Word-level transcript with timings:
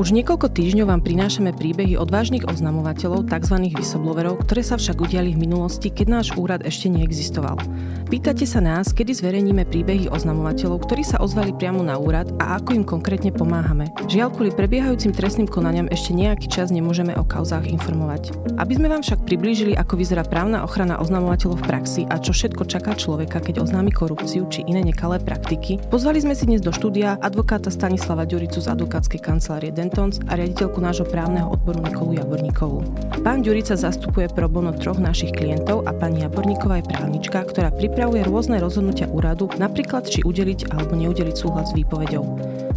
Už 0.00 0.16
niekoľko 0.16 0.48
týždňov 0.56 0.96
vám 0.96 1.04
prinášame 1.04 1.52
príbehy 1.52 2.00
odvážnych 2.00 2.48
oznamovateľov, 2.48 3.28
tzv. 3.28 3.68
vysobloverov, 3.68 4.40
ktoré 4.48 4.64
sa 4.64 4.80
však 4.80 4.96
udiali 4.96 5.36
v 5.36 5.44
minulosti, 5.44 5.92
keď 5.92 6.06
náš 6.08 6.32
úrad 6.40 6.64
ešte 6.64 6.88
neexistoval. 6.88 7.60
Pýtate 8.08 8.48
sa 8.48 8.64
nás, 8.64 8.96
kedy 8.96 9.12
zverejníme 9.12 9.68
príbehy 9.68 10.08
oznamovateľov, 10.08 10.88
ktorí 10.88 11.04
sa 11.04 11.20
ozvali 11.20 11.52
priamo 11.52 11.84
na 11.84 12.00
úrad 12.00 12.32
a 12.40 12.56
ako 12.56 12.80
im 12.80 12.84
konkrétne 12.88 13.28
pomáhame. 13.28 13.92
Žiaľ, 14.08 14.28
kvôli 14.32 14.50
prebiehajúcim 14.56 15.12
trestným 15.12 15.52
konaniam 15.52 15.84
ešte 15.92 16.16
nejaký 16.16 16.48
čas 16.48 16.72
nemôžeme 16.72 17.12
o 17.20 17.22
kauzách 17.22 17.68
informovať. 17.68 18.32
Aby 18.56 18.80
sme 18.80 18.88
vám 18.88 19.04
však 19.04 19.28
priblížili, 19.28 19.76
ako 19.76 20.00
vyzerá 20.00 20.24
právna 20.24 20.64
ochrana 20.64 20.96
oznamovateľov 20.96 21.60
v 21.60 21.68
praxi 21.68 22.02
a 22.08 22.16
čo 22.16 22.32
všetko 22.32 22.64
čaká 22.64 22.96
človeka, 22.96 23.36
keď 23.36 23.68
oznámi 23.68 23.92
korupciu 23.92 24.48
či 24.48 24.64
iné 24.64 24.80
nekalé 24.80 25.20
praktiky, 25.20 25.76
pozvali 25.92 26.24
sme 26.24 26.32
si 26.32 26.48
dnes 26.48 26.64
do 26.64 26.72
štúdia 26.72 27.20
advokáta 27.20 27.68
Stanislava 27.68 28.24
Ďuricu 28.24 28.64
z 28.64 28.72
advokátskej 28.72 29.20
kancelárie 29.20 29.70
Dentons 29.90 30.22
a 30.30 30.38
riaditeľku 30.38 30.78
nášho 30.78 31.02
právneho 31.02 31.50
odboru 31.50 31.82
Nikolu 31.82 32.14
Jaborníkovú. 32.22 32.78
Pán 33.26 33.42
Ďurica 33.42 33.74
zastupuje 33.74 34.30
pro 34.30 34.46
bono 34.46 34.70
troch 34.70 35.02
našich 35.02 35.34
klientov 35.34 35.82
a 35.82 35.90
pani 35.90 36.22
Jaborníková 36.22 36.78
je 36.78 36.94
právnička, 36.94 37.42
ktorá 37.42 37.74
pripravuje 37.74 38.22
rôzne 38.22 38.62
rozhodnutia 38.62 39.10
úradu, 39.10 39.50
napríklad 39.58 40.06
či 40.06 40.22
udeliť 40.22 40.70
alebo 40.70 40.94
neudeliť 40.94 41.34
súhlas 41.34 41.74
s 41.74 41.76
výpovedou. 41.76 42.22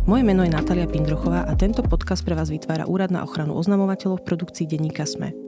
Moje 0.10 0.24
meno 0.26 0.42
je 0.42 0.58
Natália 0.58 0.90
Pindrochová 0.90 1.46
a 1.46 1.54
tento 1.54 1.86
podcast 1.86 2.26
pre 2.26 2.34
vás 2.34 2.50
vytvára 2.50 2.90
Úrad 2.90 3.14
na 3.14 3.22
ochranu 3.22 3.62
oznamovateľov 3.62 4.26
v 4.26 4.28
produkcii 4.34 4.66
denníka 4.66 5.06
SME. 5.06 5.43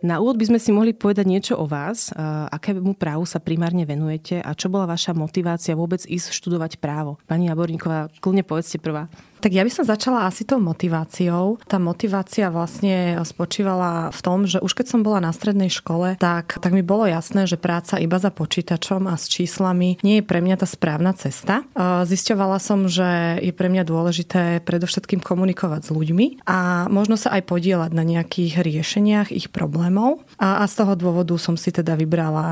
Na 0.00 0.16
úvod 0.16 0.40
by 0.40 0.48
sme 0.48 0.56
si 0.56 0.72
mohli 0.72 0.96
povedať 0.96 1.28
niečo 1.28 1.54
o 1.60 1.68
vás, 1.68 2.08
akému 2.48 2.96
právu 2.96 3.28
sa 3.28 3.36
primárne 3.36 3.84
venujete 3.84 4.40
a 4.40 4.56
čo 4.56 4.72
bola 4.72 4.88
vaša 4.88 5.12
motivácia 5.12 5.76
vôbec 5.76 6.00
ísť 6.08 6.32
študovať 6.32 6.80
právo. 6.80 7.20
Pani 7.28 7.52
Jaborníková, 7.52 8.08
kľudne 8.24 8.40
povedzte 8.40 8.80
prvá. 8.80 9.12
Tak 9.40 9.56
ja 9.56 9.64
by 9.64 9.72
som 9.72 9.88
začala 9.88 10.28
asi 10.28 10.44
tou 10.44 10.60
motiváciou. 10.60 11.56
Tá 11.64 11.80
motivácia 11.80 12.52
vlastne 12.52 13.16
spočívala 13.24 14.12
v 14.12 14.20
tom, 14.20 14.44
že 14.44 14.60
už 14.60 14.76
keď 14.76 14.86
som 14.92 15.00
bola 15.00 15.24
na 15.24 15.32
strednej 15.32 15.72
škole, 15.72 16.20
tak, 16.20 16.60
tak 16.60 16.76
mi 16.76 16.84
bolo 16.84 17.08
jasné, 17.08 17.48
že 17.48 17.56
práca 17.56 17.96
iba 17.96 18.20
za 18.20 18.28
počítačom 18.28 19.08
a 19.08 19.16
s 19.16 19.32
číslami 19.32 19.96
nie 20.04 20.20
je 20.20 20.28
pre 20.28 20.44
mňa 20.44 20.60
tá 20.60 20.68
správna 20.68 21.16
cesta. 21.16 21.64
Zisťovala 21.80 22.60
som, 22.60 22.84
že 22.84 23.40
je 23.40 23.52
pre 23.56 23.72
mňa 23.72 23.88
dôležité 23.88 24.60
predovšetkým 24.60 25.24
komunikovať 25.24 25.88
s 25.88 25.90
ľuďmi 25.90 26.44
a 26.44 26.90
možno 26.92 27.16
sa 27.16 27.32
aj 27.32 27.48
podielať 27.48 27.96
na 27.96 28.04
nejakých 28.04 28.60
riešeniach 28.60 29.32
ich 29.32 29.48
problémov. 29.48 30.20
A, 30.36 30.60
a 30.60 30.68
z 30.68 30.84
toho 30.84 30.92
dôvodu 31.00 31.32
som 31.40 31.56
si 31.56 31.72
teda 31.72 31.96
vybrala, 31.96 32.46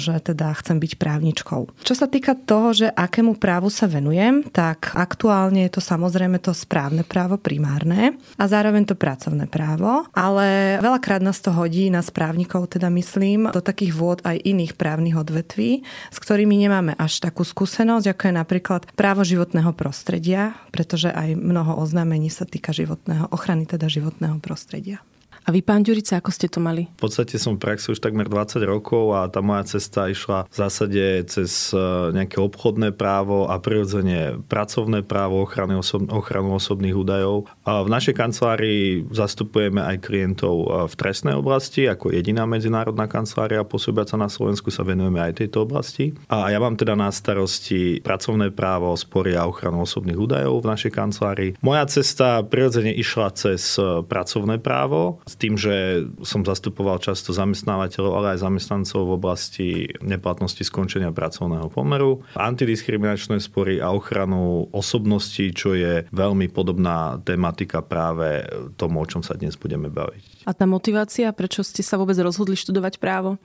že 0.00 0.16
teda 0.24 0.56
chcem 0.56 0.80
byť 0.80 0.96
právničkou. 0.96 1.84
Čo 1.84 1.94
sa 1.94 2.08
týka 2.08 2.32
toho, 2.32 2.72
že 2.72 2.86
akému 2.88 3.36
právu 3.36 3.68
sa 3.68 3.84
venujem, 3.84 4.48
tak 4.48 4.96
aktuálne 4.96 5.68
je 5.68 5.76
to 5.76 5.82
samozrejme 5.84 6.29
samozrejme 6.30 6.46
to 6.46 6.54
správne 6.54 7.02
právo 7.02 7.34
primárne 7.42 8.14
a 8.38 8.46
zároveň 8.46 8.86
to 8.86 8.94
pracovné 8.94 9.50
právo, 9.50 10.06
ale 10.14 10.78
veľakrát 10.78 11.18
nás 11.18 11.42
to 11.42 11.50
hodí 11.50 11.90
na 11.90 12.06
správnikov, 12.06 12.70
teda 12.70 12.86
myslím, 12.86 13.50
do 13.50 13.58
takých 13.58 13.98
vôd 13.98 14.22
aj 14.22 14.38
iných 14.38 14.78
právnych 14.78 15.18
odvetví, 15.18 15.82
s 16.14 16.18
ktorými 16.22 16.54
nemáme 16.54 16.94
až 16.94 17.18
takú 17.18 17.42
skúsenosť, 17.42 18.14
ako 18.14 18.22
je 18.30 18.34
napríklad 18.38 18.82
právo 18.94 19.26
životného 19.26 19.74
prostredia, 19.74 20.54
pretože 20.70 21.10
aj 21.10 21.34
mnoho 21.34 21.82
oznámení 21.82 22.30
sa 22.30 22.46
týka 22.46 22.70
životného, 22.70 23.26
ochrany 23.34 23.66
teda 23.66 23.90
životného 23.90 24.38
prostredia. 24.38 25.02
A 25.50 25.52
vy, 25.52 25.66
pán 25.66 25.82
Ďurica, 25.82 26.22
ako 26.22 26.30
ste 26.30 26.46
to 26.46 26.62
mali? 26.62 26.86
V 27.02 27.10
podstate 27.10 27.34
som 27.34 27.58
v 27.58 27.66
praxi 27.66 27.90
už 27.90 27.98
takmer 27.98 28.30
20 28.30 28.62
rokov 28.70 29.18
a 29.18 29.26
tá 29.26 29.42
moja 29.42 29.66
cesta 29.66 30.06
išla 30.06 30.46
v 30.46 30.54
zásade 30.54 31.26
cez 31.26 31.74
e, 31.74 32.14
nejaké 32.14 32.38
obchodné 32.38 32.94
právo 32.94 33.50
a 33.50 33.58
prirodzene 33.58 34.38
pracovné 34.46 35.02
právo, 35.02 35.42
ochrany 35.42 35.74
osob- 35.74 36.06
ochranu 36.06 36.54
osobných 36.54 36.94
údajov. 36.94 37.50
A 37.66 37.82
v 37.82 37.90
našej 37.90 38.14
kancelárii 38.14 39.10
zastupujeme 39.10 39.82
aj 39.82 40.06
klientov 40.06 40.54
e, 40.54 40.66
v 40.86 40.94
trestnej 40.94 41.34
oblasti, 41.34 41.90
ako 41.90 42.14
jediná 42.14 42.46
medzinárodná 42.46 43.10
kancelária 43.10 43.66
pôsobiaca 43.66 44.14
na 44.14 44.30
Slovensku 44.30 44.70
sa 44.70 44.86
venujeme 44.86 45.18
aj 45.18 45.42
tejto 45.42 45.66
oblasti. 45.66 46.14
A 46.30 46.54
ja 46.54 46.62
mám 46.62 46.78
teda 46.78 46.94
na 46.94 47.10
starosti 47.10 47.98
pracovné 48.06 48.54
právo, 48.54 48.94
spory 48.94 49.34
a 49.34 49.50
ochranu 49.50 49.82
osobných 49.82 50.14
údajov 50.14 50.62
v 50.62 50.70
našej 50.70 50.94
kancelárii. 50.94 51.50
Moja 51.58 51.90
cesta 51.90 52.38
prirodzene 52.46 52.94
išla 52.94 53.34
cez 53.34 53.74
e, 53.82 54.06
pracovné 54.06 54.62
právo 54.62 55.18
tým, 55.40 55.56
že 55.56 56.04
som 56.20 56.44
zastupoval 56.44 57.00
často 57.00 57.32
zamestnávateľov, 57.32 58.12
ale 58.12 58.26
aj 58.36 58.44
zamestnancov 58.44 59.08
v 59.08 59.16
oblasti 59.16 59.68
neplatnosti 60.04 60.60
skončenia 60.60 61.08
pracovného 61.10 61.72
pomeru, 61.72 62.20
antidiskriminačné 62.36 63.40
spory 63.40 63.80
a 63.80 63.96
ochranu 63.96 64.68
osobností, 64.70 65.56
čo 65.56 65.72
je 65.72 66.04
veľmi 66.12 66.52
podobná 66.52 67.16
tematika 67.24 67.80
práve 67.80 68.44
tomu, 68.76 69.00
o 69.00 69.08
čom 69.08 69.24
sa 69.24 69.32
dnes 69.32 69.56
budeme 69.56 69.88
baviť. 69.88 70.44
A 70.44 70.52
tá 70.52 70.68
motivácia, 70.68 71.32
prečo 71.32 71.64
ste 71.64 71.80
sa 71.80 71.96
vôbec 71.96 72.20
rozhodli 72.20 72.54
študovať 72.60 73.00
právo? 73.00 73.40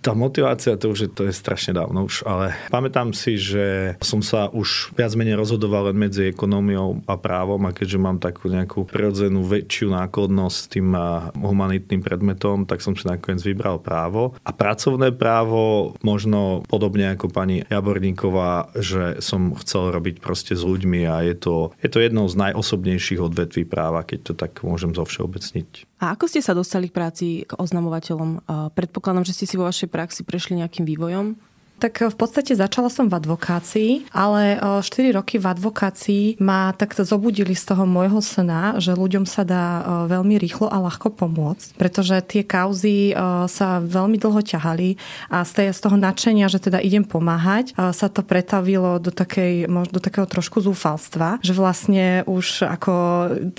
Tá 0.00 0.16
motivácia, 0.16 0.80
to 0.80 0.94
už 0.94 0.98
je, 1.04 1.08
to 1.12 1.22
je 1.28 1.34
strašne 1.36 1.76
dávno 1.76 2.08
už, 2.08 2.24
ale 2.24 2.56
pamätám 2.72 3.12
si, 3.12 3.36
že 3.36 3.96
som 4.00 4.24
sa 4.24 4.48
už 4.48 4.96
viac 4.96 5.12
menej 5.12 5.36
rozhodoval 5.36 5.92
len 5.92 5.98
medzi 6.00 6.32
ekonómiou 6.32 7.04
a 7.04 7.14
právom 7.20 7.60
a 7.68 7.74
keďže 7.76 7.98
mám 8.00 8.16
takú 8.16 8.48
nejakú 8.48 8.88
prirodzenú 8.88 9.44
väčšiu 9.44 9.92
nákladnosť 9.92 10.60
tým 10.72 10.96
humanitným 11.36 12.00
predmetom, 12.00 12.64
tak 12.64 12.80
som 12.80 12.96
si 12.96 13.04
nakoniec 13.04 13.44
vybral 13.44 13.82
právo. 13.82 14.32
A 14.46 14.50
pracovné 14.54 15.12
právo, 15.12 15.92
možno 16.00 16.64
podobne 16.70 17.12
ako 17.12 17.28
pani 17.28 17.66
Jaborníková, 17.68 18.72
že 18.78 19.20
som 19.20 19.52
chcel 19.60 19.92
robiť 19.92 20.24
proste 20.24 20.56
s 20.56 20.64
ľuďmi 20.64 21.04
a 21.04 21.20
je 21.26 21.34
to, 21.36 21.54
je 21.84 21.88
to 21.92 21.98
jednou 22.00 22.30
z 22.30 22.38
najosobnejších 22.38 23.20
odvetví 23.20 23.68
práva, 23.68 24.06
keď 24.06 24.18
to 24.30 24.32
tak 24.32 24.64
môžem 24.64 24.96
zovšeobecniť. 24.96 25.90
A 26.02 26.18
ako 26.18 26.26
ste 26.26 26.42
sa 26.42 26.50
dostali 26.50 26.90
k 26.90 26.98
práci 26.98 27.26
k 27.46 27.54
oznamovateľom? 27.54 28.42
Predpokladám, 28.74 29.22
že 29.22 29.38
ste 29.38 29.46
si 29.46 29.54
vo 29.54 29.70
vašej 29.72 29.88
praxi 29.88 30.20
prešli 30.20 30.60
nejakým 30.60 30.84
vývojom. 30.84 31.40
Tak 31.82 32.14
v 32.14 32.16
podstate 32.16 32.54
začala 32.54 32.86
som 32.86 33.10
v 33.10 33.18
advokácii, 33.18 34.06
ale 34.14 34.54
4 34.54 34.86
roky 35.18 35.42
v 35.42 35.50
advokácii 35.50 36.24
ma 36.38 36.70
takto 36.78 37.02
zobudili 37.02 37.58
z 37.58 37.74
toho 37.74 37.90
môjho 37.90 38.22
sna, 38.22 38.78
že 38.78 38.94
ľuďom 38.94 39.26
sa 39.26 39.42
dá 39.42 39.82
veľmi 40.06 40.38
rýchlo 40.38 40.70
a 40.70 40.78
ľahko 40.78 41.10
pomôcť, 41.10 41.74
pretože 41.74 42.14
tie 42.22 42.46
kauzy 42.46 43.10
sa 43.50 43.82
veľmi 43.82 44.14
dlho 44.14 44.38
ťahali 44.46 44.94
a 45.26 45.42
z, 45.42 45.74
toho 45.74 45.98
nadšenia, 45.98 46.46
že 46.46 46.62
teda 46.62 46.78
idem 46.78 47.02
pomáhať, 47.02 47.74
sa 47.74 48.06
to 48.06 48.22
pretavilo 48.22 49.02
do, 49.02 49.10
takej, 49.10 49.66
do 49.66 49.98
takého 49.98 50.30
trošku 50.30 50.62
zúfalstva, 50.62 51.42
že 51.42 51.50
vlastne 51.50 52.22
už 52.30 52.62
ako 52.62 52.92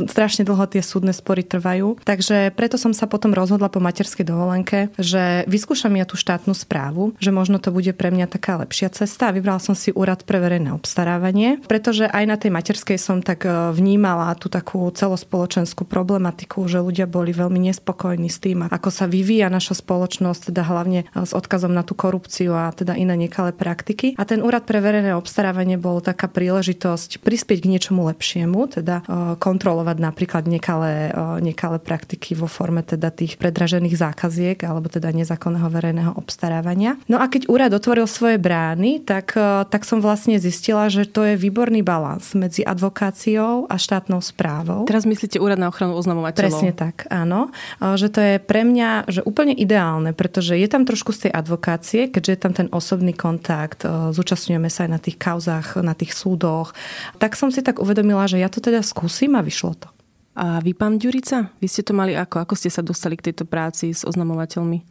strašne 0.08 0.48
dlho 0.48 0.64
tie 0.72 0.80
súdne 0.80 1.12
spory 1.12 1.44
trvajú. 1.44 2.00
Takže 2.08 2.56
preto 2.56 2.80
som 2.80 2.96
sa 2.96 3.04
potom 3.04 3.36
rozhodla 3.36 3.68
po 3.68 3.84
materskej 3.84 4.24
dovolenke, 4.24 4.96
že 4.96 5.44
vyskúšam 5.52 5.92
ja 6.00 6.08
tú 6.08 6.16
štátnu 6.16 6.56
správu, 6.56 7.12
že 7.20 7.36
možno 7.36 7.60
to 7.60 7.68
bude 7.76 7.92
pre 8.00 8.13
mňa 8.14 8.30
taká 8.30 8.62
lepšia 8.62 8.94
cesta 8.94 9.30
a 9.30 9.36
vybrala 9.36 9.58
som 9.58 9.74
si 9.74 9.90
úrad 9.90 10.22
pre 10.24 10.38
verejné 10.38 10.70
obstarávanie, 10.70 11.58
pretože 11.66 12.06
aj 12.06 12.24
na 12.30 12.38
tej 12.38 12.54
materskej 12.54 13.02
som 13.02 13.26
tak 13.26 13.50
e, 13.50 13.52
vnímala 13.74 14.30
tú 14.38 14.48
takú 14.54 14.86
celospoločenskú 14.94 15.90
problematiku, 15.90 16.62
že 16.70 16.80
ľudia 16.80 17.10
boli 17.10 17.34
veľmi 17.34 17.58
nespokojní 17.74 18.30
s 18.30 18.38
tým, 18.38 18.70
ako 18.70 18.90
sa 18.94 19.10
vyvíja 19.10 19.50
naša 19.50 19.82
spoločnosť, 19.82 20.54
teda 20.54 20.62
hlavne 20.66 21.00
e, 21.10 21.26
s 21.26 21.32
odkazom 21.34 21.74
na 21.74 21.82
tú 21.82 21.98
korupciu 21.98 22.54
a 22.54 22.70
teda 22.70 22.94
iné 22.94 23.18
nekalé 23.18 23.56
praktiky. 23.56 24.14
A 24.20 24.24
ten 24.28 24.46
úrad 24.46 24.70
pre 24.70 24.84
verejné 24.84 25.18
obstarávanie 25.18 25.80
bol 25.80 26.04
taká 26.04 26.30
príležitosť 26.30 27.24
prispieť 27.24 27.66
k 27.66 27.70
niečomu 27.74 28.06
lepšiemu, 28.12 28.60
teda 28.70 28.96
e, 29.02 29.04
kontrolovať 29.40 29.98
napríklad 29.98 30.46
nekalé, 30.46 31.16
nekalé 31.40 31.78
praktiky 31.80 32.36
vo 32.36 32.52
forme 32.52 32.84
teda 32.84 33.14
tých 33.14 33.40
predražených 33.40 33.96
zákaziek 33.96 34.58
alebo 34.66 34.90
teda 34.90 35.14
nezákonného 35.16 35.70
verejného 35.70 36.12
obstarávania. 36.18 36.98
No 37.08 37.22
a 37.22 37.30
keď 37.30 37.48
úrad 37.48 37.72
otvoril 37.72 37.93
otvoril 37.94 38.10
svoje 38.10 38.42
brány, 38.42 39.06
tak, 39.06 39.38
e, 39.38 39.70
tak 39.70 39.86
som 39.86 40.02
vlastne 40.02 40.42
zistila, 40.42 40.90
že 40.90 41.06
to 41.06 41.30
je 41.30 41.38
výborný 41.38 41.86
balans 41.86 42.34
medzi 42.34 42.66
advokáciou 42.66 43.70
a 43.70 43.78
štátnou 43.78 44.18
správou. 44.18 44.90
Teraz 44.90 45.06
myslíte 45.06 45.38
úrad 45.38 45.62
na 45.62 45.70
ochranu 45.70 45.94
oznamovateľov? 45.94 46.58
Presne 46.58 46.74
tak, 46.74 47.06
áno. 47.14 47.54
E, 47.78 47.94
že 47.94 48.10
to 48.10 48.18
je 48.18 48.42
pre 48.42 48.66
mňa 48.66 49.06
že 49.14 49.22
úplne 49.22 49.54
ideálne, 49.54 50.10
pretože 50.10 50.58
je 50.58 50.66
tam 50.66 50.90
trošku 50.90 51.14
z 51.14 51.30
tej 51.30 51.32
advokácie, 51.38 52.10
keďže 52.10 52.32
je 52.34 52.40
tam 52.42 52.54
ten 52.58 52.68
osobný 52.74 53.14
kontakt, 53.14 53.86
e, 53.86 54.10
zúčastňujeme 54.10 54.74
sa 54.74 54.90
aj 54.90 54.92
na 54.98 54.98
tých 54.98 55.22
kauzách, 55.22 55.78
na 55.86 55.94
tých 55.94 56.18
súdoch. 56.18 56.74
Tak 57.22 57.38
som 57.38 57.54
si 57.54 57.62
tak 57.62 57.78
uvedomila, 57.78 58.26
že 58.26 58.42
ja 58.42 58.50
to 58.50 58.58
teda 58.58 58.82
skúsim 58.82 59.38
a 59.38 59.46
vyšlo 59.46 59.78
to. 59.78 59.86
A 60.34 60.66
vy, 60.66 60.74
pán 60.74 60.98
Ďurica, 60.98 61.54
vy 61.62 61.70
ste 61.70 61.86
to 61.86 61.94
mali 61.94 62.18
ako? 62.18 62.42
Ako 62.42 62.58
ste 62.58 62.74
sa 62.74 62.82
dostali 62.82 63.14
k 63.14 63.30
tejto 63.30 63.46
práci 63.46 63.94
s 63.94 64.02
oznamovateľmi? 64.02 64.82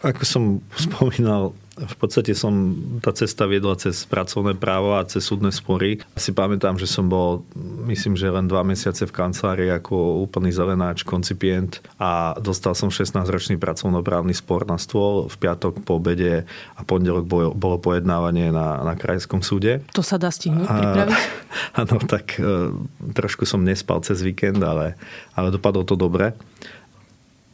Ako 0.00 0.24
som 0.24 0.64
spomínal, 0.88 1.52
V 1.76 1.96
podstate 2.00 2.32
som, 2.32 2.72
tá 3.04 3.12
cesta 3.12 3.44
viedla 3.44 3.76
cez 3.76 4.08
pracovné 4.08 4.56
právo 4.56 4.96
a 4.96 5.04
cez 5.04 5.28
súdne 5.28 5.52
spory. 5.52 6.00
Si 6.16 6.32
pamätám, 6.32 6.80
že 6.80 6.88
som 6.88 7.04
bol, 7.04 7.44
myslím, 7.84 8.16
že 8.16 8.32
len 8.32 8.48
dva 8.48 8.64
mesiace 8.64 9.04
v 9.04 9.12
kancelárii 9.12 9.68
ako 9.68 10.24
úplný 10.24 10.48
zelenáč, 10.56 11.04
koncipient 11.04 11.84
a 12.00 12.32
dostal 12.40 12.72
som 12.72 12.88
16-ročný 12.88 13.60
pracovnoprávny 13.60 14.32
spor 14.32 14.64
na 14.64 14.80
stôl 14.80 15.28
v 15.28 15.36
piatok 15.36 15.84
po 15.84 16.00
obede 16.00 16.48
a 16.76 16.80
pondelok 16.80 17.28
bolo, 17.28 17.52
bolo 17.52 17.76
pojednávanie 17.76 18.48
na, 18.48 18.80
na 18.80 18.96
krajskom 18.96 19.44
súde. 19.44 19.84
To 19.92 20.00
sa 20.00 20.16
dá 20.16 20.32
stihnúť 20.32 20.64
pripraviť? 20.64 21.20
Áno, 21.84 21.96
tak 22.08 22.40
e, 22.40 22.72
trošku 23.12 23.44
som 23.44 23.60
nespal 23.60 24.00
cez 24.00 24.24
víkend, 24.24 24.64
ale, 24.64 24.96
ale 25.36 25.52
dopadlo 25.52 25.84
to 25.84 25.92
dobre. 25.92 26.32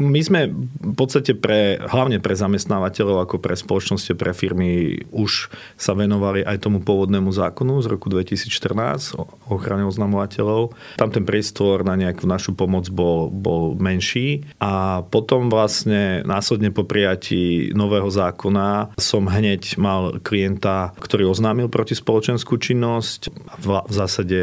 My 0.02 0.18
sme 0.18 0.50
v 0.82 0.94
podstate 0.98 1.38
pre, 1.38 1.78
hlavne 1.78 2.18
pre 2.18 2.34
zamestnávateľov 2.34 3.22
ako 3.22 3.36
pre 3.38 3.54
spoločnosti, 3.54 4.18
pre 4.18 4.34
firmy 4.34 4.98
už 5.14 5.46
sa 5.78 5.94
venovali 5.94 6.42
aj 6.42 6.66
tomu 6.66 6.82
pôvodnému 6.82 7.30
zákonu 7.30 7.78
z 7.78 7.86
roku 7.86 8.10
2014 8.10 9.14
o 9.14 9.30
ochrane 9.54 9.86
oznamovateľov. 9.86 10.74
Tam 10.98 11.14
ten 11.14 11.22
priestor 11.22 11.86
na 11.86 11.94
nejakú 11.94 12.26
našu 12.26 12.58
pomoc 12.58 12.90
bol, 12.90 13.30
bol 13.30 13.78
menší 13.78 14.42
a 14.58 15.06
potom 15.06 15.46
vlastne 15.46 16.26
následne 16.26 16.74
po 16.74 16.82
prijatí 16.82 17.70
nového 17.72 18.10
zákona 18.10 18.98
som 18.98 19.30
hneď 19.30 19.78
mal 19.78 20.18
klienta, 20.18 20.90
ktorý 20.98 21.30
oznámil 21.30 21.70
protispoločenskú 21.70 22.58
činnosť. 22.58 23.30
V, 23.62 23.66
v 23.86 23.92
zásade 23.94 24.40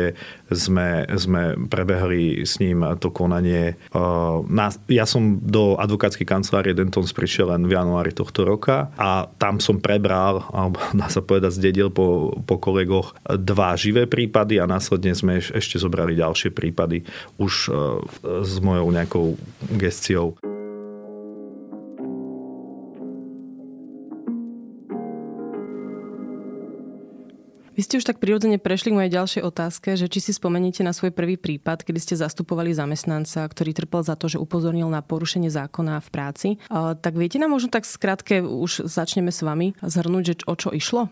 sme, 0.52 1.06
sme 1.18 1.56
prebehli 1.70 2.42
s 2.42 2.58
ním 2.58 2.82
to 2.98 3.14
konanie. 3.14 3.78
Ja 4.90 5.06
som 5.06 5.38
do 5.42 5.78
advokátskej 5.78 6.26
kancelárie 6.26 6.74
Dentons 6.74 7.14
prišiel 7.14 7.54
len 7.54 7.70
v 7.70 7.78
januári 7.78 8.14
tohto 8.14 8.44
roka 8.46 8.90
a 8.98 9.30
tam 9.38 9.62
som 9.62 9.78
prebral, 9.78 10.46
alebo 10.50 10.82
dá 11.00 11.08
sa 11.08 11.22
povedať, 11.22 11.58
zdedil 11.58 11.94
po, 11.94 12.40
po 12.44 12.58
kolegoch 12.58 13.14
dva 13.26 13.78
živé 13.78 14.10
prípady 14.10 14.58
a 14.58 14.70
následne 14.70 15.14
sme 15.14 15.38
ešte 15.40 15.78
zobrali 15.78 16.18
ďalšie 16.18 16.50
prípady 16.54 17.06
už 17.38 17.54
s 18.24 18.54
mojou 18.60 18.88
nejakou 18.90 19.38
gestiou. 19.78 20.36
Vy 27.80 27.88
ste 27.88 28.04
už 28.04 28.12
tak 28.12 28.20
prirodzene 28.20 28.60
prešli 28.60 28.92
k 28.92 28.98
mojej 29.00 29.16
ďalšej 29.16 29.40
otázke, 29.40 29.96
že 29.96 30.12
či 30.12 30.20
si 30.20 30.36
spomeníte 30.36 30.84
na 30.84 30.92
svoj 30.92 31.16
prvý 31.16 31.40
prípad, 31.40 31.88
kedy 31.88 31.96
ste 31.96 32.20
zastupovali 32.20 32.76
zamestnanca, 32.76 33.48
ktorý 33.48 33.72
trpel 33.72 34.04
za 34.04 34.20
to, 34.20 34.28
že 34.28 34.36
upozornil 34.36 34.92
na 34.92 35.00
porušenie 35.00 35.48
zákona 35.48 36.04
v 36.04 36.10
práci. 36.12 36.50
Tak 36.76 37.16
viete 37.16 37.40
nám 37.40 37.56
možno 37.56 37.72
tak 37.72 37.88
skrátke, 37.88 38.44
už 38.44 38.84
začneme 38.84 39.32
s 39.32 39.40
vami 39.48 39.80
zhrnúť, 39.80 40.24
že 40.28 40.36
o 40.44 40.60
čo 40.60 40.76
išlo? 40.76 41.08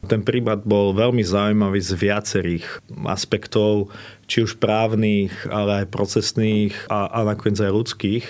Ten 0.00 0.24
prípad 0.24 0.64
bol 0.64 0.96
veľmi 0.96 1.20
zaujímavý 1.20 1.76
z 1.76 1.92
viacerých 1.92 2.80
aspektov, 3.04 3.92
či 4.24 4.48
už 4.48 4.56
právnych, 4.56 5.34
ale 5.52 5.84
aj 5.84 5.92
procesných 5.92 6.72
a, 6.88 7.10
a 7.10 7.18
nakoniec 7.28 7.60
aj 7.60 7.68
ľudských. 7.68 8.24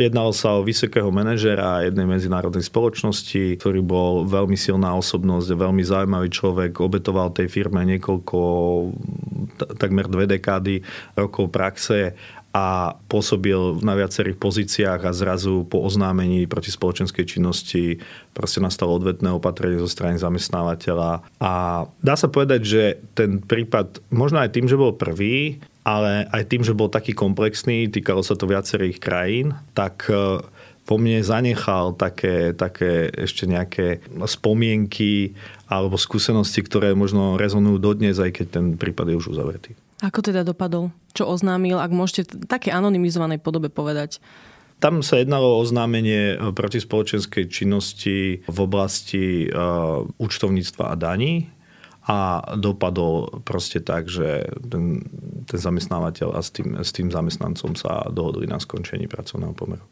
Jednalo 0.00 0.32
sa 0.32 0.56
o 0.56 0.64
vysokého 0.64 1.12
manažera 1.12 1.84
jednej 1.84 2.08
medzinárodnej 2.08 2.64
spoločnosti, 2.64 3.58
ktorý 3.60 3.84
bol 3.84 4.24
veľmi 4.24 4.56
silná 4.56 4.96
osobnosť, 4.96 5.60
veľmi 5.60 5.82
zaujímavý 5.84 6.30
človek, 6.32 6.80
obetoval 6.80 7.34
tej 7.36 7.52
firme 7.52 7.84
niekoľko, 7.84 8.38
takmer 9.76 10.08
dve 10.08 10.24
dekády 10.24 10.80
rokov 11.18 11.52
praxe 11.52 12.16
a 12.50 12.98
pôsobil 13.06 13.78
na 13.86 13.94
viacerých 13.94 14.34
pozíciách 14.34 15.06
a 15.06 15.14
zrazu 15.14 15.62
po 15.70 15.86
oznámení 15.86 16.50
proti 16.50 16.74
spoločenskej 16.74 17.22
činnosti 17.22 18.02
proste 18.34 18.58
nastalo 18.58 18.98
odvetné 18.98 19.30
opatrenie 19.30 19.78
zo 19.78 19.86
strany 19.86 20.18
zamestnávateľa. 20.18 21.22
A 21.38 21.52
dá 22.02 22.14
sa 22.18 22.26
povedať, 22.26 22.60
že 22.66 22.82
ten 23.14 23.38
prípad, 23.38 24.02
možno 24.10 24.42
aj 24.42 24.50
tým, 24.50 24.66
že 24.66 24.74
bol 24.74 24.98
prvý, 24.98 25.62
ale 25.86 26.26
aj 26.34 26.42
tým, 26.50 26.62
že 26.66 26.74
bol 26.74 26.90
taký 26.90 27.14
komplexný, 27.14 27.86
týkalo 27.86 28.26
sa 28.26 28.34
to 28.34 28.50
viacerých 28.50 28.98
krajín, 28.98 29.54
tak 29.72 30.10
e, 30.10 30.42
po 30.84 30.94
mne 30.98 31.22
zanechal 31.22 31.94
také, 31.94 32.50
také 32.50 33.14
ešte 33.14 33.46
nejaké 33.46 34.02
spomienky 34.26 35.38
alebo 35.70 35.94
skúsenosti, 35.94 36.66
ktoré 36.66 36.98
možno 36.98 37.38
rezonujú 37.38 37.78
dodnes, 37.78 38.18
aj 38.18 38.42
keď 38.42 38.46
ten 38.50 38.66
prípad 38.74 39.14
je 39.14 39.18
už 39.22 39.38
uzavretý. 39.38 39.78
Ako 40.00 40.24
teda 40.24 40.42
dopadol? 40.42 40.88
Čo 41.12 41.28
oznámil? 41.28 41.76
Ak 41.76 41.92
môžete 41.92 42.32
v 42.32 42.48
také 42.48 42.72
anonymizovanej 42.72 43.40
podobe 43.40 43.68
povedať. 43.68 44.20
Tam 44.80 45.04
sa 45.04 45.20
jednalo 45.20 45.44
o 45.44 45.60
oznámenie 45.60 46.40
proti 46.56 46.80
spoločenskej 46.80 47.52
činnosti 47.52 48.40
v 48.48 48.58
oblasti 48.64 49.44
uh, 49.44 50.08
účtovníctva 50.16 50.84
a 50.88 50.94
daní 50.96 51.52
a 52.08 52.40
dopadol 52.56 53.44
proste 53.44 53.84
tak, 53.84 54.08
že 54.08 54.48
ten, 54.56 55.04
ten 55.44 55.58
zamestnávateľ 55.60 56.32
a 56.32 56.40
s 56.40 56.48
tým, 56.48 56.80
s 56.80 56.96
tým 56.96 57.12
zamestnancom 57.12 57.76
sa 57.76 58.08
dohodli 58.08 58.48
na 58.48 58.56
skončení 58.56 59.04
pracovného 59.04 59.52
pomeru. 59.52 59.84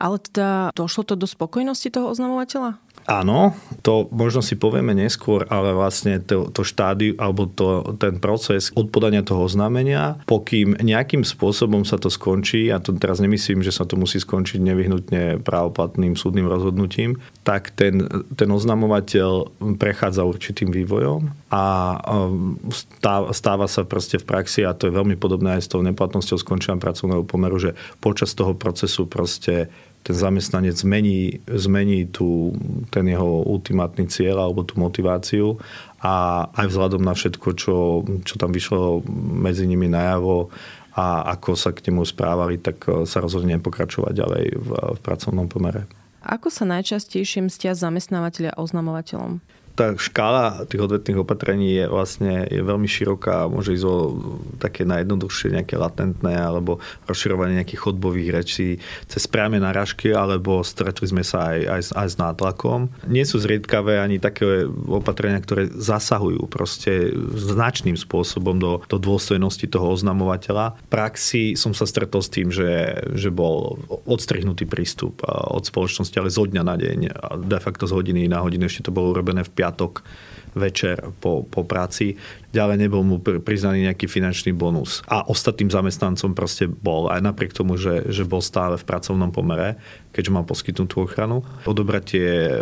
Ale 0.00 0.16
teda 0.16 0.72
došlo 0.72 1.04
to 1.04 1.14
do 1.14 1.28
spokojnosti 1.28 1.92
toho 1.92 2.08
oznamovateľa? 2.08 2.80
Áno, 3.08 3.56
to 3.80 4.06
možno 4.12 4.44
si 4.44 4.60
povieme 4.60 4.92
neskôr, 4.92 5.48
ale 5.48 5.72
vlastne 5.72 6.20
to, 6.20 6.52
to 6.52 6.62
štádiu 6.62 7.16
alebo 7.16 7.48
to, 7.48 7.96
ten 7.96 8.20
proces 8.20 8.70
od 8.76 8.92
podania 8.92 9.24
toho 9.24 9.48
oznámenia, 9.48 10.20
pokým 10.28 10.76
nejakým 10.78 11.24
spôsobom 11.24 11.82
sa 11.88 11.96
to 11.96 12.12
skončí, 12.12 12.68
a 12.68 12.78
to 12.78 12.92
teraz 12.94 13.18
nemyslím, 13.18 13.64
že 13.64 13.72
sa 13.72 13.88
to 13.88 13.96
musí 13.96 14.20
skončiť 14.20 14.60
nevyhnutne 14.60 15.22
právoplatným 15.40 16.14
súdnym 16.14 16.44
rozhodnutím, 16.46 17.18
tak 17.42 17.72
ten, 17.72 18.04
ten 18.36 18.48
oznamovateľ 18.52 19.58
prechádza 19.80 20.22
určitým 20.22 20.68
vývojom 20.68 21.39
a 21.50 21.62
um, 22.06 22.54
stáva, 23.34 23.66
sa 23.66 23.82
proste 23.82 24.22
v 24.22 24.24
praxi, 24.30 24.62
a 24.62 24.70
to 24.70 24.86
je 24.86 24.94
veľmi 24.94 25.18
podobné 25.18 25.58
aj 25.58 25.66
s 25.66 25.70
tou 25.74 25.82
neplatnosťou 25.82 26.38
skončenia 26.38 26.78
pracovného 26.78 27.26
pomeru, 27.26 27.58
že 27.58 27.74
počas 27.98 28.38
toho 28.38 28.54
procesu 28.54 29.10
proste 29.10 29.66
ten 30.00 30.16
zamestnanec 30.16 30.78
zmení, 30.78 31.44
zmení 31.44 32.08
tú, 32.08 32.56
ten 32.88 33.04
jeho 33.04 33.44
ultimátny 33.44 34.08
cieľ 34.08 34.48
alebo 34.48 34.64
tú 34.64 34.80
motiváciu 34.80 35.60
a 36.00 36.46
aj 36.56 36.66
vzhľadom 36.72 37.02
na 37.04 37.12
všetko, 37.12 37.48
čo, 37.58 37.76
čo 38.24 38.34
tam 38.40 38.54
vyšlo 38.54 39.04
medzi 39.44 39.68
nimi 39.68 39.90
najavo 39.90 40.48
a 40.96 41.34
ako 41.36 41.58
sa 41.58 41.74
k 41.74 41.90
nemu 41.90 42.02
správali, 42.06 42.58
tak 42.58 42.86
e, 42.88 43.04
sa 43.04 43.20
rozhodne 43.20 43.60
pokračovať 43.60 44.12
ďalej 44.14 44.44
v, 44.56 44.68
v 44.96 45.00
pracovnom 45.04 45.46
pomere. 45.46 45.86
Ako 46.24 46.52
sa 46.52 46.68
najčastejšie 46.68 47.46
mstia 47.46 47.72
zamestnávateľia 47.76 48.56
oznamovateľom? 48.56 49.40
Tá 49.80 49.96
škála 49.96 50.68
tých 50.68 50.84
odvetných 50.84 51.24
opatrení 51.24 51.72
je 51.72 51.88
vlastne 51.88 52.44
je 52.52 52.60
veľmi 52.60 52.84
široká. 52.84 53.48
Môže 53.48 53.72
ísť 53.72 53.86
o 53.88 53.96
také 54.60 54.84
najjednoduchšie 54.84 55.56
nejaké 55.56 55.80
latentné 55.80 56.36
alebo 56.36 56.84
rozširovanie 57.08 57.56
nejakých 57.56 57.88
chodbových 57.88 58.28
rečí 58.28 58.68
cez 59.08 59.24
priame 59.24 59.56
narážky 59.56 60.12
alebo 60.12 60.60
stretli 60.60 61.08
sme 61.08 61.24
sa 61.24 61.56
aj, 61.56 61.58
aj, 61.64 61.82
aj 61.96 62.08
s 62.12 62.16
nátlakom. 62.20 62.92
Nie 63.08 63.24
sú 63.24 63.40
zriedkavé 63.40 64.04
ani 64.04 64.20
také 64.20 64.68
opatrenia, 64.68 65.40
ktoré 65.40 65.72
zasahujú 65.72 66.44
proste 66.52 67.16
značným 67.32 67.96
spôsobom 67.96 68.60
do, 68.60 68.84
do 68.84 69.00
dôstojnosti 69.00 69.64
toho 69.64 69.96
oznamovateľa. 69.96 70.76
V 70.76 70.88
praxi 70.92 71.42
som 71.56 71.72
sa 71.72 71.88
stretol 71.88 72.20
s 72.20 72.28
tým, 72.28 72.52
že, 72.52 73.00
že 73.16 73.32
bol 73.32 73.80
odstrihnutý 74.04 74.68
prístup 74.68 75.24
od 75.24 75.64
spoločnosti, 75.64 76.16
ale 76.20 76.28
zo 76.28 76.44
dňa 76.44 76.62
na 76.68 76.76
deň, 76.76 76.98
de 77.48 77.58
facto 77.64 77.88
z 77.88 77.96
hodiny 77.96 78.28
na 78.28 78.44
hodinu, 78.44 78.68
ešte 78.68 78.90
to 78.90 78.92
bolo 78.92 79.16
urobené 79.16 79.40
v 79.40 79.52
piatok 79.56 79.69
piatok 79.70 80.02
večer 80.58 80.98
po, 81.22 81.46
po 81.46 81.62
práci. 81.62 82.18
Ďalej 82.50 82.76
nebol 82.82 83.06
mu 83.06 83.22
priznaný 83.22 83.86
nejaký 83.86 84.10
finančný 84.10 84.50
bonus. 84.50 85.06
A 85.06 85.22
ostatným 85.22 85.70
zamestnancom 85.70 86.34
proste 86.34 86.66
bol, 86.66 87.06
aj 87.06 87.22
napriek 87.22 87.54
tomu, 87.54 87.78
že, 87.78 88.10
že 88.10 88.26
bol 88.26 88.42
stále 88.42 88.74
v 88.74 88.82
pracovnom 88.82 89.30
pomere, 89.30 89.78
keďže 90.10 90.34
mal 90.34 90.42
poskytnutú 90.42 91.06
ochranu. 91.06 91.46
Odobratie 91.62 92.58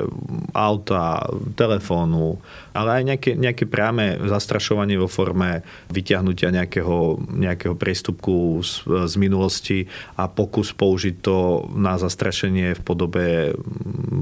auta, 0.53 1.25
telefónu, 1.57 2.37
ale 2.77 3.01
aj 3.01 3.03
nejaké, 3.09 3.31
nejaké 3.41 3.65
priame 3.65 4.21
zastrašovanie 4.29 5.01
vo 5.01 5.09
forme 5.09 5.65
vyťahnutia 5.89 6.53
nejakého, 6.53 7.25
nejakého 7.33 7.73
priestupku 7.73 8.61
z, 8.61 8.85
z 9.09 9.15
minulosti 9.17 9.89
a 10.21 10.29
pokus 10.29 10.77
použiť 10.77 11.15
to 11.25 11.65
na 11.73 11.97
zastrašenie 11.97 12.77
v 12.77 12.83
podobe 12.85 13.57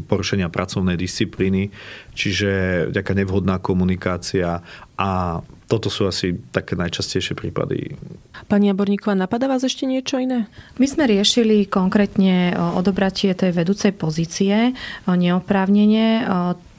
porušenia 0.07 0.47
pracovnej 0.47 0.95
disciplíny, 0.95 1.75
čiže 2.15 2.51
nejaká 2.95 3.19
nevhodná 3.19 3.59
komunikácia 3.59 4.63
a 4.95 5.43
toto 5.67 5.91
sú 5.91 6.07
asi 6.07 6.39
také 6.55 6.79
najčastejšie 6.79 7.35
prípady. 7.35 7.99
Pani 8.47 8.71
Aborníková, 8.71 9.19
napadá 9.19 9.51
vás 9.51 9.67
ešte 9.67 9.83
niečo 9.83 10.23
iné? 10.23 10.47
My 10.79 10.87
sme 10.87 11.11
riešili 11.11 11.67
konkrétne 11.67 12.55
odobratie 12.55 13.35
tej 13.35 13.51
vedúcej 13.51 13.91
pozície 13.91 14.75
neoprávnenie 15.11 16.23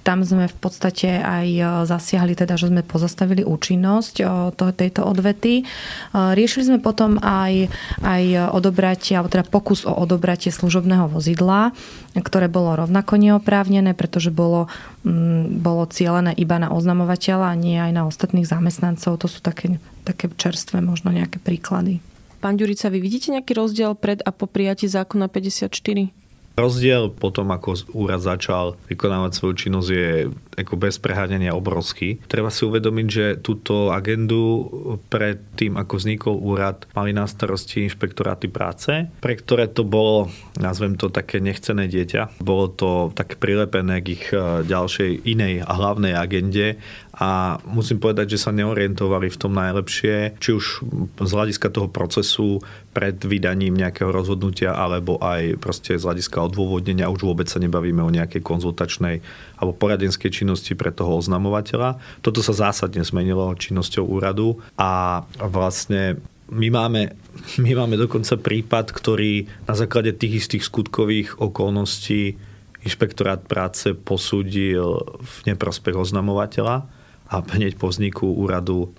Tam 0.07 0.23
sme 0.23 0.47
v 0.47 0.55
podstate 0.55 1.19
aj 1.19 1.47
zasiahli, 1.83 2.31
teda, 2.31 2.55
že 2.55 2.71
sme 2.71 2.79
pozastavili 2.79 3.43
účinnosť 3.43 4.23
tejto 4.55 5.03
odvety. 5.03 5.67
Riešili 6.15 6.63
sme 6.63 6.79
potom 6.79 7.19
aj, 7.19 7.67
aj 7.99 8.55
odobratie, 8.55 9.19
alebo 9.19 9.27
teda 9.27 9.43
pokus 9.43 9.83
o 9.83 9.91
odobratie 9.91 10.47
služobného 10.47 11.11
vozidla, 11.11 11.75
ktoré 12.15 12.47
bolo 12.47 12.79
rovnako 12.79 13.19
neoprávnené, 13.19 13.91
pretože 13.99 14.31
bolo, 14.31 14.71
mm, 15.03 15.59
bolo 15.59 15.83
cielené 15.91 16.31
iba 16.39 16.55
na 16.55 16.71
oznamovateľa 16.71 17.51
a 17.51 17.59
nie 17.59 17.75
aj 17.75 17.91
na 17.91 18.07
ostatných 18.07 18.47
zamestnancov. 18.47 19.19
To 19.19 19.27
sú 19.27 19.43
také, 19.43 19.75
také 20.07 20.31
čerstvé 20.31 20.79
možno 20.79 21.11
nejaké 21.11 21.43
príklady. 21.43 21.99
Pán 22.39 22.55
Ďurica, 22.55 22.87
vy 22.87 23.03
vidíte 23.03 23.35
nejaký 23.35 23.51
rozdiel 23.59 23.91
pred 23.91 24.23
a 24.23 24.31
po 24.31 24.47
prijatí 24.47 24.87
zákona 24.87 25.27
54? 25.27 26.26
Rozdiel 26.57 27.13
potom, 27.13 27.53
ako 27.53 27.93
úrad 27.93 28.17
začal 28.17 28.81
vykonávať 28.89 29.31
svoju 29.37 29.53
činnosť, 29.61 29.89
je 29.93 30.33
ako 30.57 30.73
bez 30.73 30.97
preháňania 30.97 31.53
obrovský. 31.53 32.17
Treba 32.25 32.49
si 32.49 32.65
uvedomiť, 32.65 33.07
že 33.07 33.25
túto 33.37 33.93
agendu 33.93 34.65
pred 35.05 35.37
tým, 35.53 35.77
ako 35.77 35.93
vznikol 36.01 36.33
úrad, 36.41 36.89
mali 36.97 37.13
na 37.13 37.29
starosti 37.29 37.85
inšpektoráty 37.85 38.49
práce, 38.49 39.05
pre 39.21 39.37
ktoré 39.37 39.69
to 39.69 39.85
bolo, 39.85 40.33
nazvem 40.57 40.97
to 40.97 41.13
také 41.13 41.37
nechcené 41.37 41.85
dieťa. 41.85 42.41
Bolo 42.41 42.73
to 42.73 42.89
tak 43.13 43.37
prilepené 43.37 44.01
k 44.01 44.17
ich 44.17 44.25
e, 44.33 44.65
ďalšej 44.65 45.29
inej 45.29 45.61
a 45.61 45.71
hlavnej 45.77 46.17
agende 46.17 46.81
a 47.17 47.57
musím 47.65 47.97
povedať, 47.97 48.37
že 48.37 48.45
sa 48.45 48.53
neorientovali 48.53 49.33
v 49.33 49.39
tom 49.41 49.57
najlepšie, 49.57 50.37
či 50.37 50.49
už 50.53 50.85
z 51.17 51.31
hľadiska 51.33 51.73
toho 51.73 51.89
procesu 51.89 52.61
pred 52.93 53.17
vydaním 53.17 53.73
nejakého 53.73 54.13
rozhodnutia, 54.13 54.77
alebo 54.77 55.17
aj 55.17 55.57
proste 55.57 55.97
z 55.97 56.05
hľadiska 56.05 56.37
odôvodnenia, 56.45 57.09
už 57.09 57.25
vôbec 57.25 57.49
sa 57.49 57.57
nebavíme 57.57 58.05
o 58.05 58.13
nejakej 58.13 58.45
konzultačnej 58.45 59.25
alebo 59.57 59.73
poradenskej 59.73 60.29
činnosti 60.29 60.77
pre 60.77 60.93
toho 60.93 61.17
oznamovateľa. 61.17 61.97
Toto 62.21 62.45
sa 62.45 62.53
zásadne 62.53 63.01
zmenilo 63.01 63.49
činnosťou 63.57 64.05
úradu. 64.05 64.61
A 64.77 65.25
vlastne 65.41 66.21
my 66.53 66.69
máme, 66.69 67.17
my 67.65 67.71
máme 67.73 67.97
dokonca 67.97 68.37
prípad, 68.37 68.93
ktorý 68.93 69.49
na 69.65 69.73
základe 69.73 70.13
tých 70.13 70.45
istých 70.45 70.69
skutkových 70.69 71.41
okolností 71.41 72.37
inšpektorát 72.85 73.41
práce 73.49 73.97
posúdil 73.97 75.01
v 75.17 75.35
neprospech 75.49 75.97
oznamovateľa 75.97 76.93
a 77.27 77.43
hneď 77.43 77.75
po 77.75 77.91
vzniku 77.91 78.27
úradu 78.31 78.91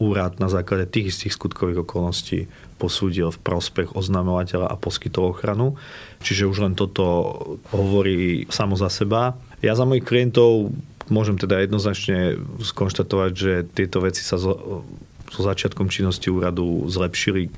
úrad 0.00 0.42
na 0.42 0.50
základe 0.50 0.90
tých 0.90 1.14
istých 1.14 1.36
skutkových 1.38 1.86
okolností 1.86 2.50
posúdil 2.80 3.30
v 3.30 3.38
prospech 3.38 3.94
oznamovateľa 3.94 4.66
a 4.66 4.74
poskytol 4.74 5.30
ochranu. 5.30 5.78
Čiže 6.26 6.50
už 6.50 6.58
len 6.66 6.74
toto 6.74 7.04
hovorí 7.70 8.50
samo 8.50 8.74
za 8.74 8.90
seba. 8.90 9.38
Ja 9.62 9.78
za 9.78 9.86
mojich 9.86 10.02
klientov 10.02 10.74
môžem 11.06 11.38
teda 11.38 11.62
jednoznačne 11.62 12.40
skonštatovať, 12.58 13.30
že 13.36 13.52
tieto 13.70 14.02
veci 14.02 14.26
sa 14.26 14.40
so, 14.40 14.82
začiatkom 15.30 15.88
činnosti 15.88 16.28
úradu 16.28 16.90
zlepšili 16.90 17.48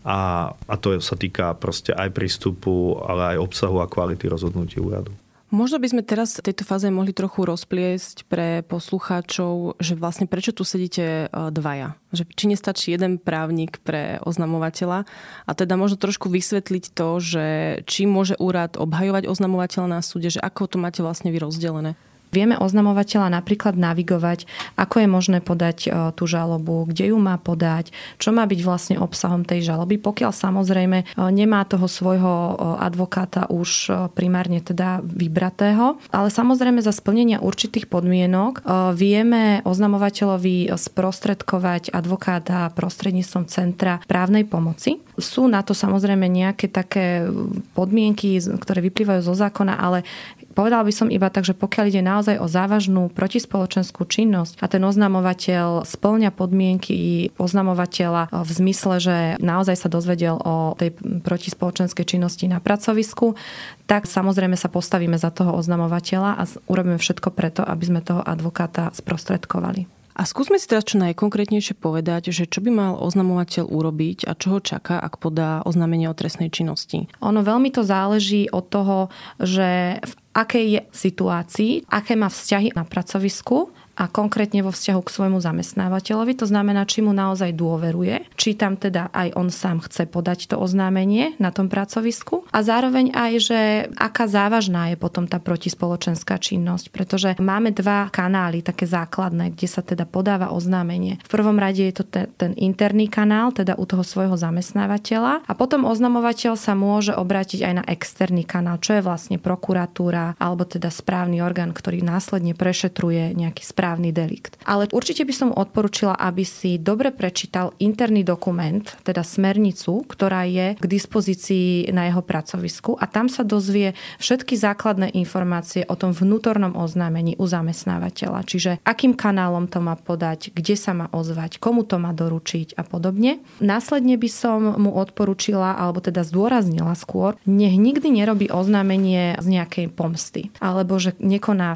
a, 0.00 0.52
a 0.56 0.74
to 0.80 0.96
sa 1.04 1.12
týka 1.12 1.52
proste 1.60 1.92
aj 1.92 2.08
prístupu, 2.16 2.96
ale 3.04 3.36
aj 3.36 3.44
obsahu 3.44 3.84
a 3.84 3.90
kvality 3.90 4.24
rozhodnutí 4.32 4.80
úradu. 4.80 5.12
Možno 5.50 5.82
by 5.82 5.90
sme 5.90 6.02
teraz 6.06 6.38
v 6.38 6.46
tejto 6.46 6.62
fáze 6.62 6.86
mohli 6.94 7.10
trochu 7.10 7.42
rozpliesť 7.42 8.22
pre 8.30 8.62
poslucháčov, 8.70 9.82
že 9.82 9.98
vlastne 9.98 10.30
prečo 10.30 10.54
tu 10.54 10.62
sedíte 10.62 11.26
e, 11.26 11.50
dvaja. 11.50 11.98
Že 12.14 12.22
či 12.38 12.44
nestačí 12.54 12.86
jeden 12.94 13.18
právnik 13.18 13.82
pre 13.82 14.22
oznamovateľa 14.22 15.10
a 15.46 15.50
teda 15.50 15.74
možno 15.74 15.98
trošku 15.98 16.30
vysvetliť 16.30 16.94
to, 16.94 17.08
že 17.18 17.46
či 17.82 18.06
môže 18.06 18.38
úrad 18.38 18.78
obhajovať 18.78 19.26
oznamovateľa 19.26 19.98
na 19.98 20.00
súde, 20.06 20.30
že 20.30 20.38
ako 20.38 20.70
to 20.70 20.76
máte 20.78 21.02
vlastne 21.02 21.34
vy 21.34 21.42
rozdelené. 21.42 21.98
Vieme 22.30 22.54
oznamovateľa 22.54 23.42
napríklad 23.42 23.74
navigovať, 23.74 24.46
ako 24.78 25.02
je 25.02 25.08
možné 25.10 25.38
podať 25.42 25.78
e, 25.86 25.88
tú 26.14 26.30
žalobu, 26.30 26.86
kde 26.86 27.10
ju 27.10 27.18
má 27.18 27.34
podať, 27.42 27.90
čo 28.22 28.30
má 28.30 28.46
byť 28.46 28.60
vlastne 28.62 28.96
obsahom 29.02 29.42
tej 29.42 29.66
žaloby, 29.66 29.98
pokiaľ 29.98 30.30
samozrejme 30.30 30.98
e, 31.02 31.04
nemá 31.34 31.66
toho 31.66 31.90
svojho 31.90 32.30
e, 32.30 32.52
advokáta 32.86 33.50
už 33.50 33.90
primárne 34.14 34.62
teda 34.62 35.02
vybratého. 35.02 35.98
Ale 36.14 36.30
samozrejme 36.30 36.78
za 36.78 36.94
splnenia 36.94 37.42
určitých 37.42 37.90
podmienok 37.90 38.62
vieme 38.94 39.60
oznamovateľovi 39.66 40.70
sprostredkovať 40.70 41.90
advokáta 41.90 42.70
prostredníctvom 42.72 43.44
Centra 43.50 43.98
právnej 44.06 44.46
pomoci. 44.46 45.02
Sú 45.18 45.50
na 45.50 45.60
to 45.66 45.74
samozrejme 45.74 46.30
nejaké 46.30 46.70
také 46.70 47.26
podmienky, 47.74 48.40
ktoré 48.40 48.80
vyplývajú 48.84 49.20
zo 49.24 49.34
zákona, 49.34 49.76
ale 49.76 50.06
Povedal 50.50 50.82
by 50.82 50.90
som 50.90 51.08
iba 51.12 51.30
tak, 51.30 51.46
že 51.46 51.54
pokiaľ 51.54 51.84
ide 51.86 52.02
naozaj 52.02 52.42
o 52.42 52.50
závažnú 52.50 53.06
protispoločenskú 53.14 54.02
činnosť 54.02 54.58
a 54.58 54.66
ten 54.66 54.82
oznamovateľ 54.82 55.86
splňa 55.86 56.34
podmienky 56.34 57.30
oznamovateľa 57.38 58.34
v 58.34 58.50
zmysle, 58.50 58.94
že 58.98 59.16
naozaj 59.38 59.76
sa 59.78 59.86
dozvedel 59.86 60.34
o 60.42 60.74
tej 60.74 60.90
protispoločenskej 61.22 62.02
činnosti 62.02 62.50
na 62.50 62.58
pracovisku, 62.58 63.38
tak 63.86 64.10
samozrejme 64.10 64.58
sa 64.58 64.66
postavíme 64.66 65.14
za 65.14 65.30
toho 65.30 65.54
oznamovateľa 65.54 66.30
a 66.34 66.42
urobíme 66.66 66.98
všetko 66.98 67.30
preto, 67.30 67.62
aby 67.62 67.84
sme 67.86 68.00
toho 68.02 68.22
advokáta 68.26 68.90
sprostredkovali. 68.90 69.99
A 70.20 70.28
skúsme 70.28 70.60
si 70.60 70.68
teraz 70.68 70.84
čo 70.84 71.00
najkonkrétnejšie 71.00 71.80
povedať, 71.80 72.28
že 72.28 72.44
čo 72.44 72.60
by 72.60 72.68
mal 72.68 72.92
oznamovateľ 73.00 73.64
urobiť 73.72 74.28
a 74.28 74.36
čo 74.36 74.52
ho 74.52 74.60
čaká, 74.60 75.00
ak 75.00 75.16
podá 75.16 75.64
oznámenie 75.64 76.12
o 76.12 76.18
trestnej 76.18 76.52
činnosti. 76.52 77.08
Ono 77.24 77.40
veľmi 77.40 77.72
to 77.72 77.80
záleží 77.80 78.44
od 78.52 78.68
toho, 78.68 79.08
že 79.40 79.96
v 79.96 80.12
akej 80.36 80.66
je 80.76 80.80
situácii, 80.92 81.72
aké 81.88 82.20
má 82.20 82.28
vzťahy 82.28 82.76
na 82.76 82.84
pracovisku 82.84 83.72
a 84.00 84.08
konkrétne 84.08 84.64
vo 84.64 84.72
vzťahu 84.72 85.00
k 85.04 85.12
svojmu 85.12 85.38
zamestnávateľovi. 85.44 86.32
To 86.40 86.48
znamená, 86.48 86.88
či 86.88 87.04
mu 87.04 87.12
naozaj 87.12 87.52
dôveruje, 87.52 88.24
či 88.40 88.56
tam 88.56 88.80
teda 88.80 89.12
aj 89.12 89.36
on 89.36 89.52
sám 89.52 89.84
chce 89.84 90.08
podať 90.08 90.48
to 90.48 90.56
oznámenie 90.56 91.36
na 91.36 91.52
tom 91.52 91.68
pracovisku 91.68 92.48
a 92.48 92.64
zároveň 92.64 93.12
aj, 93.12 93.32
že 93.44 93.60
aká 94.00 94.24
závažná 94.24 94.88
je 94.88 94.96
potom 94.96 95.28
tá 95.28 95.36
protispoločenská 95.36 96.40
činnosť, 96.40 96.88
pretože 96.88 97.36
máme 97.36 97.76
dva 97.76 98.08
kanály 98.08 98.64
také 98.64 98.88
základné, 98.88 99.52
kde 99.52 99.68
sa 99.68 99.84
teda 99.84 100.08
podáva 100.08 100.48
oznámenie. 100.56 101.20
V 101.20 101.28
prvom 101.28 101.60
rade 101.60 101.84
je 101.84 101.94
to 102.00 102.04
ten, 102.08 102.32
ten 102.40 102.52
interný 102.56 103.12
kanál, 103.12 103.52
teda 103.52 103.76
u 103.76 103.84
toho 103.84 104.00
svojho 104.00 104.40
zamestnávateľa 104.40 105.44
a 105.44 105.52
potom 105.52 105.84
oznamovateľ 105.84 106.56
sa 106.56 106.72
môže 106.72 107.12
obrátiť 107.12 107.60
aj 107.68 107.74
na 107.76 107.84
externý 107.84 108.48
kanál, 108.48 108.80
čo 108.80 108.96
je 108.96 109.04
vlastne 109.04 109.36
prokuratúra 109.36 110.40
alebo 110.40 110.64
teda 110.64 110.88
správny 110.88 111.44
orgán, 111.44 111.76
ktorý 111.76 112.00
následne 112.00 112.56
prešetruje 112.56 113.36
nejaký 113.36 113.60
správny 113.66 113.89
právny 113.90 114.14
delikt. 114.14 114.54
Ale 114.62 114.86
určite 114.94 115.26
by 115.26 115.34
som 115.34 115.50
odporúčila, 115.50 116.14
aby 116.14 116.46
si 116.46 116.78
dobre 116.78 117.10
prečítal 117.10 117.74
interný 117.82 118.22
dokument, 118.22 118.86
teda 119.02 119.26
smernicu, 119.26 120.06
ktorá 120.06 120.46
je 120.46 120.78
k 120.78 120.84
dispozícii 120.86 121.90
na 121.90 122.06
jeho 122.06 122.22
pracovisku 122.22 122.94
a 122.94 123.10
tam 123.10 123.26
sa 123.26 123.42
dozvie 123.42 123.98
všetky 124.22 124.54
základné 124.54 125.10
informácie 125.18 125.82
o 125.90 125.98
tom 125.98 126.14
vnútornom 126.14 126.78
oznámení 126.78 127.34
u 127.34 127.50
zamestnávateľa. 127.50 128.46
Čiže 128.46 128.70
akým 128.86 129.18
kanálom 129.18 129.66
to 129.66 129.82
má 129.82 129.98
podať, 129.98 130.54
kde 130.54 130.78
sa 130.78 130.94
má 130.94 131.10
ozvať, 131.10 131.58
komu 131.58 131.82
to 131.82 131.98
má 131.98 132.14
doručiť 132.14 132.78
a 132.78 132.86
podobne. 132.86 133.42
Následne 133.58 134.14
by 134.14 134.30
som 134.30 134.78
mu 134.78 134.94
odporúčila, 134.94 135.74
alebo 135.74 135.98
teda 135.98 136.22
zdôraznila 136.22 136.94
skôr, 136.94 137.34
nech 137.42 137.74
nikdy 137.74 138.06
nerobí 138.22 138.46
oznámenie 138.54 139.34
z 139.42 139.46
nejakej 139.50 139.90
pomsty, 139.90 140.54
alebo 140.62 140.94
že 141.02 141.18
nekoná 141.18 141.74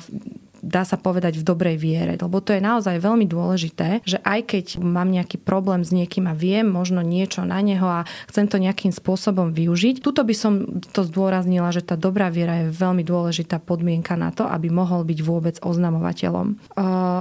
dá 0.64 0.88
sa 0.88 0.96
povedať 0.96 1.36
v 1.36 1.44
dobrej 1.44 1.76
viere. 1.76 2.16
Lebo 2.16 2.40
to 2.40 2.56
je 2.56 2.64
naozaj 2.64 2.96
veľmi 2.96 3.28
dôležité, 3.28 4.00
že 4.08 4.16
aj 4.24 4.40
keď 4.48 4.64
mám 4.80 5.12
nejaký 5.12 5.36
problém 5.36 5.84
s 5.84 5.92
niekým 5.92 6.24
a 6.24 6.34
viem 6.34 6.64
možno 6.64 7.04
niečo 7.04 7.44
na 7.44 7.60
neho 7.60 7.84
a 7.84 8.08
chcem 8.32 8.48
to 8.48 8.56
nejakým 8.56 8.90
spôsobom 8.90 9.52
využiť, 9.52 10.00
tuto 10.00 10.24
by 10.24 10.32
som 10.32 10.80
to 10.80 11.04
zdôraznila, 11.04 11.68
že 11.68 11.84
tá 11.84 12.00
dobrá 12.00 12.32
viera 12.32 12.64
je 12.64 12.72
veľmi 12.72 13.04
dôležitá 13.04 13.60
podmienka 13.60 14.16
na 14.16 14.32
to, 14.32 14.48
aby 14.48 14.72
mohol 14.72 15.04
byť 15.04 15.18
vôbec 15.20 15.56
oznamovateľom. 15.60 16.56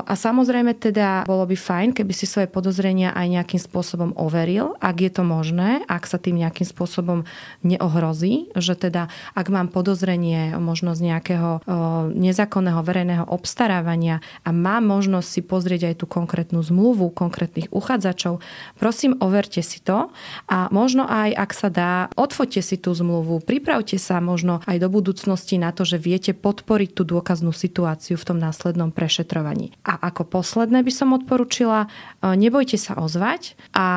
A 0.07 0.13
samozrejme 0.15 0.79
teda 0.79 1.27
bolo 1.27 1.43
by 1.43 1.57
fajn, 1.59 1.89
keby 1.91 2.13
si 2.15 2.23
svoje 2.23 2.47
podozrenia 2.47 3.11
aj 3.11 3.27
nejakým 3.27 3.61
spôsobom 3.61 4.15
overil, 4.15 4.79
ak 4.79 4.95
je 5.03 5.11
to 5.11 5.23
možné, 5.27 5.83
ak 5.91 6.07
sa 6.07 6.21
tým 6.21 6.39
nejakým 6.39 6.65
spôsobom 6.65 7.27
neohrozí, 7.65 8.53
že 8.55 8.77
teda 8.77 9.11
ak 9.35 9.47
mám 9.51 9.67
podozrenie 9.67 10.55
možno 10.61 10.95
z 10.95 11.11
nejakého 11.11 11.65
nezákonného 12.13 12.81
verejného 12.85 13.25
obstarávania 13.33 14.21
a 14.45 14.53
má 14.53 14.77
možnosť 14.77 15.27
si 15.27 15.41
pozrieť 15.41 15.81
aj 15.89 15.95
tú 15.99 16.05
konkrétnu 16.05 16.61
zmluvu 16.61 17.09
konkrétnych 17.09 17.73
uchádzačov, 17.73 18.39
prosím, 18.77 19.17
overte 19.19 19.65
si 19.65 19.81
to 19.81 20.13
a 20.47 20.69
možno 20.69 21.09
aj, 21.09 21.33
ak 21.33 21.51
sa 21.51 21.69
dá, 21.73 21.91
odfoďte 22.13 22.61
si 22.61 22.75
tú 22.77 22.93
zmluvu, 22.93 23.41
pripravte 23.41 23.97
sa 23.97 24.21
možno 24.21 24.61
aj 24.69 24.77
do 24.77 24.87
budúcnosti 24.93 25.57
na 25.57 25.73
to, 25.73 25.83
že 25.83 25.97
viete 25.97 26.31
podporiť 26.37 26.89
tú 26.93 27.03
dôkaznú 27.03 27.49
situáciu 27.49 28.15
v 28.15 28.27
tom 28.27 28.37
následnom 28.37 28.93
prešetrovaní. 28.93 29.73
A 29.81 29.97
ako 29.97 30.29
posledné 30.29 30.85
by 30.85 30.91
som 30.93 31.17
odporučila, 31.17 31.87
e, 32.21 32.37
nebojte 32.37 32.77
sa 32.77 32.99
ozvať 32.99 33.57
a 33.73 33.87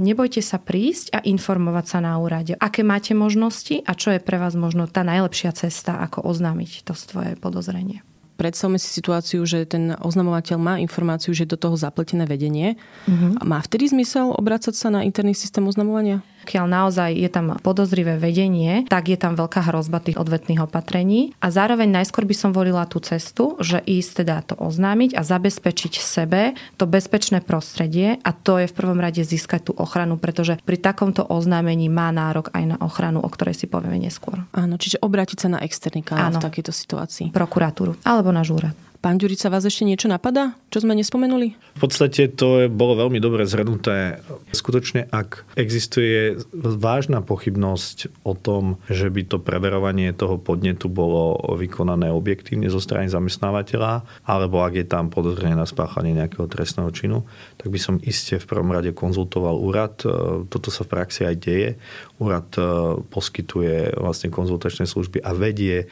nebojte 0.00 0.40
sa 0.40 0.56
prísť 0.56 1.12
a 1.12 1.18
informovať 1.20 1.86
sa 1.86 1.98
na 2.00 2.16
úrade, 2.16 2.56
aké 2.56 2.80
máte 2.86 3.12
možnosti 3.12 3.82
a 3.84 3.92
čo 3.92 4.14
je 4.14 4.22
pre 4.22 4.40
vás 4.40 4.56
možno 4.56 4.88
tá 4.88 5.04
najlepšia 5.04 5.52
cesta, 5.52 5.98
ako 6.00 6.24
oznámiť 6.24 6.86
to 6.86 6.94
svoje 6.96 7.34
podozrenie. 7.36 8.06
Predstavme 8.36 8.76
si 8.76 8.92
situáciu, 8.92 9.42
že 9.48 9.64
ten 9.64 9.96
oznamovateľ 9.96 10.56
má 10.60 10.74
informáciu, 10.78 11.32
že 11.32 11.48
je 11.48 11.52
do 11.56 11.60
toho 11.60 11.74
zapletené 11.74 12.28
vedenie. 12.28 12.76
Mm-hmm. 13.08 13.42
Má 13.42 13.58
vtedy 13.64 13.90
zmysel 13.90 14.30
obracať 14.36 14.76
sa 14.76 14.88
na 14.92 15.02
interný 15.02 15.32
systém 15.32 15.64
oznamovania? 15.64 16.20
Pokiaľ 16.46 16.66
naozaj 16.70 17.10
je 17.18 17.26
tam 17.26 17.58
podozrivé 17.58 18.22
vedenie, 18.22 18.86
tak 18.86 19.10
je 19.10 19.18
tam 19.18 19.34
veľká 19.34 19.66
hrozba 19.66 19.98
tých 19.98 20.14
odvetných 20.14 20.62
opatrení. 20.62 21.34
A 21.42 21.50
zároveň 21.50 21.90
najskôr 21.90 22.22
by 22.22 22.38
som 22.38 22.54
volila 22.54 22.86
tú 22.86 23.02
cestu, 23.02 23.58
že 23.58 23.82
ísť 23.82 24.22
teda 24.22 24.46
to 24.46 24.54
oznámiť 24.54 25.18
a 25.18 25.26
zabezpečiť 25.26 25.98
sebe 25.98 26.54
to 26.78 26.86
bezpečné 26.86 27.42
prostredie 27.42 28.22
a 28.22 28.30
to 28.30 28.62
je 28.62 28.70
v 28.70 28.76
prvom 28.78 29.02
rade 29.02 29.26
získať 29.26 29.66
tú 29.66 29.72
ochranu, 29.74 30.22
pretože 30.22 30.62
pri 30.62 30.78
takomto 30.78 31.26
oznámení 31.26 31.90
má 31.90 32.14
nárok 32.14 32.54
aj 32.54 32.62
na 32.62 32.76
ochranu, 32.78 33.18
o 33.18 33.26
ktorej 33.26 33.58
si 33.58 33.66
povieme 33.66 33.98
neskôr. 33.98 34.46
Áno, 34.54 34.78
čiže 34.78 35.02
obrátiť 35.02 35.42
sa 35.42 35.48
na 35.50 35.58
externý 35.66 36.06
kanál 36.06 36.38
v 36.38 36.46
takejto 36.46 36.70
situácii. 36.70 37.26
Prokuratúru 37.34 37.98
alebo 38.06 38.30
na 38.30 38.46
úrad. 38.46 38.78
Pán 39.06 39.22
Ďurica, 39.22 39.54
vás 39.54 39.62
ešte 39.62 39.86
niečo 39.86 40.10
napadá, 40.10 40.58
čo 40.66 40.82
sme 40.82 40.98
nespomenuli? 40.98 41.54
V 41.54 41.78
podstate 41.78 42.26
to 42.26 42.66
bolo 42.66 42.98
veľmi 43.06 43.22
dobre 43.22 43.46
zhrnuté. 43.46 44.18
Skutočne, 44.50 45.06
ak 45.06 45.46
existuje 45.54 46.42
vážna 46.50 47.22
pochybnosť 47.22 48.26
o 48.26 48.34
tom, 48.34 48.82
že 48.90 49.06
by 49.06 49.22
to 49.30 49.38
preverovanie 49.38 50.10
toho 50.10 50.42
podnetu 50.42 50.90
bolo 50.90 51.38
vykonané 51.54 52.10
objektívne 52.10 52.66
zo 52.66 52.82
strany 52.82 53.06
zamestnávateľa, 53.06 54.26
alebo 54.26 54.66
ak 54.66 54.74
je 54.74 54.86
tam 54.90 55.06
podozrenie 55.06 55.54
na 55.54 55.70
spáchanie 55.70 56.10
nejakého 56.10 56.50
trestného 56.50 56.90
činu, 56.90 57.30
tak 57.62 57.70
by 57.70 57.78
som 57.78 58.02
iste 58.02 58.42
v 58.42 58.48
prvom 58.50 58.74
rade 58.74 58.90
konzultoval 58.90 59.54
úrad. 59.54 60.02
Toto 60.50 60.74
sa 60.74 60.82
v 60.82 60.90
praxi 60.90 61.22
aj 61.30 61.36
deje. 61.38 61.70
Úrad 62.18 62.50
e, 62.58 62.98
poskytuje 63.06 64.02
vlastne 64.02 64.34
konzultačné 64.34 64.90
služby 64.90 65.22
a 65.22 65.30
vedie 65.30 65.86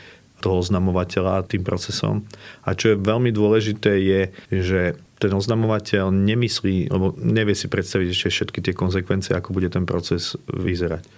toho 0.44 0.60
oznamovateľa 0.60 1.48
tým 1.48 1.64
procesom. 1.64 2.28
A 2.68 2.76
čo 2.76 2.92
je 2.92 3.00
veľmi 3.00 3.32
dôležité 3.32 3.96
je, 4.04 4.20
že 4.52 4.80
ten 5.16 5.32
oznamovateľ 5.32 6.12
nemyslí, 6.12 6.92
lebo 6.92 7.16
nevie 7.16 7.56
si 7.56 7.72
predstaviť 7.72 8.08
ešte 8.12 8.28
všetky 8.28 8.60
tie 8.60 8.74
konsekvencie, 8.76 9.32
ako 9.32 9.56
bude 9.56 9.72
ten 9.72 9.88
proces 9.88 10.36
vyzerať 10.52 11.08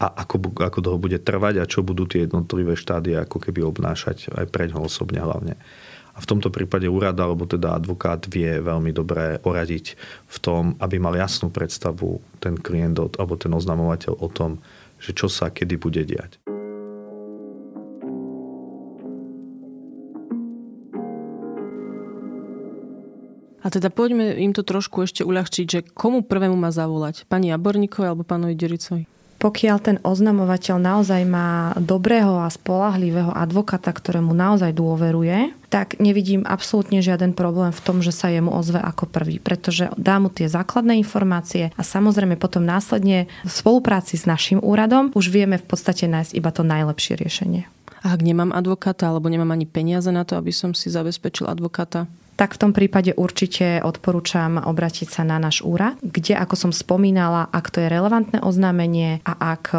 a 0.00 0.06
ako, 0.26 0.58
ako 0.58 0.78
toho 0.82 0.98
bude 0.98 1.22
trvať 1.22 1.62
a 1.62 1.70
čo 1.70 1.86
budú 1.86 2.04
tie 2.04 2.26
jednotlivé 2.26 2.74
štády 2.74 3.14
ako 3.14 3.38
keby 3.38 3.62
obnášať 3.62 4.34
aj 4.34 4.50
pre 4.50 4.66
ňo 4.66 4.90
osobne 4.90 5.22
hlavne. 5.22 5.54
A 6.14 6.22
v 6.22 6.28
tomto 6.30 6.50
prípade 6.50 6.86
úrad 6.86 7.18
alebo 7.18 7.42
teda 7.42 7.74
advokát 7.74 8.22
vie 8.30 8.62
veľmi 8.62 8.94
dobre 8.94 9.42
poradiť 9.42 9.98
v 10.30 10.36
tom, 10.38 10.78
aby 10.78 11.02
mal 11.02 11.14
jasnú 11.18 11.50
predstavu 11.50 12.22
ten 12.38 12.54
klient 12.54 13.18
alebo 13.18 13.34
ten 13.34 13.50
oznamovateľ 13.50 14.22
o 14.22 14.28
tom, 14.30 14.62
že 15.02 15.10
čo 15.10 15.26
sa 15.26 15.50
kedy 15.50 15.74
bude 15.74 16.06
diať. 16.06 16.53
A 23.64 23.72
teda 23.72 23.88
poďme 23.88 24.36
im 24.36 24.52
to 24.52 24.60
trošku 24.60 25.08
ešte 25.08 25.24
uľahčiť, 25.24 25.66
že 25.66 25.80
komu 25.80 26.20
prvému 26.20 26.52
má 26.52 26.68
zavolať? 26.68 27.24
Pani 27.24 27.48
Jaborníkovi 27.48 28.04
alebo 28.04 28.20
pánovi 28.20 28.52
Dericovi? 28.52 29.08
Pokiaľ 29.40 29.76
ten 29.80 29.96
oznamovateľ 30.00 30.80
naozaj 30.80 31.20
má 31.28 31.76
dobrého 31.76 32.40
a 32.40 32.48
spolahlivého 32.48 33.28
advokata, 33.28 33.92
ktorému 33.92 34.32
naozaj 34.32 34.72
dôveruje, 34.72 35.52
tak 35.68 36.00
nevidím 36.00 36.48
absolútne 36.48 37.04
žiaden 37.04 37.36
problém 37.36 37.68
v 37.68 37.84
tom, 37.84 38.00
že 38.00 38.08
sa 38.08 38.32
jemu 38.32 38.48
ozve 38.48 38.80
ako 38.80 39.04
prvý, 39.04 39.36
pretože 39.44 39.92
dá 40.00 40.16
mu 40.16 40.32
tie 40.32 40.48
základné 40.48 40.96
informácie 40.96 41.76
a 41.76 41.82
samozrejme 41.84 42.40
potom 42.40 42.64
následne 42.64 43.28
v 43.44 43.52
spolupráci 43.52 44.16
s 44.16 44.24
našim 44.24 44.64
úradom 44.64 45.12
už 45.12 45.28
vieme 45.28 45.60
v 45.60 45.66
podstate 45.68 46.08
nájsť 46.08 46.32
iba 46.32 46.48
to 46.48 46.64
najlepšie 46.64 47.12
riešenie. 47.20 47.68
A 48.00 48.16
ak 48.16 48.24
nemám 48.24 48.48
advokáta 48.48 49.12
alebo 49.12 49.28
nemám 49.28 49.52
ani 49.52 49.68
peniaze 49.68 50.08
na 50.08 50.24
to, 50.24 50.40
aby 50.40 50.56
som 50.56 50.72
si 50.72 50.88
zabezpečil 50.88 51.44
advokáta? 51.48 52.08
Tak 52.34 52.54
v 52.54 52.60
tom 52.60 52.72
prípade 52.74 53.14
určite 53.14 53.78
odporúčam 53.82 54.58
obratiť 54.58 55.08
sa 55.08 55.22
na 55.22 55.38
náš 55.38 55.62
úrad, 55.62 55.94
kde, 56.02 56.34
ako 56.34 56.54
som 56.58 56.72
spomínala, 56.74 57.46
ak 57.50 57.70
to 57.70 57.78
je 57.78 57.88
relevantné 57.88 58.42
oznámenie 58.42 59.22
a 59.22 59.54
ak, 59.54 59.70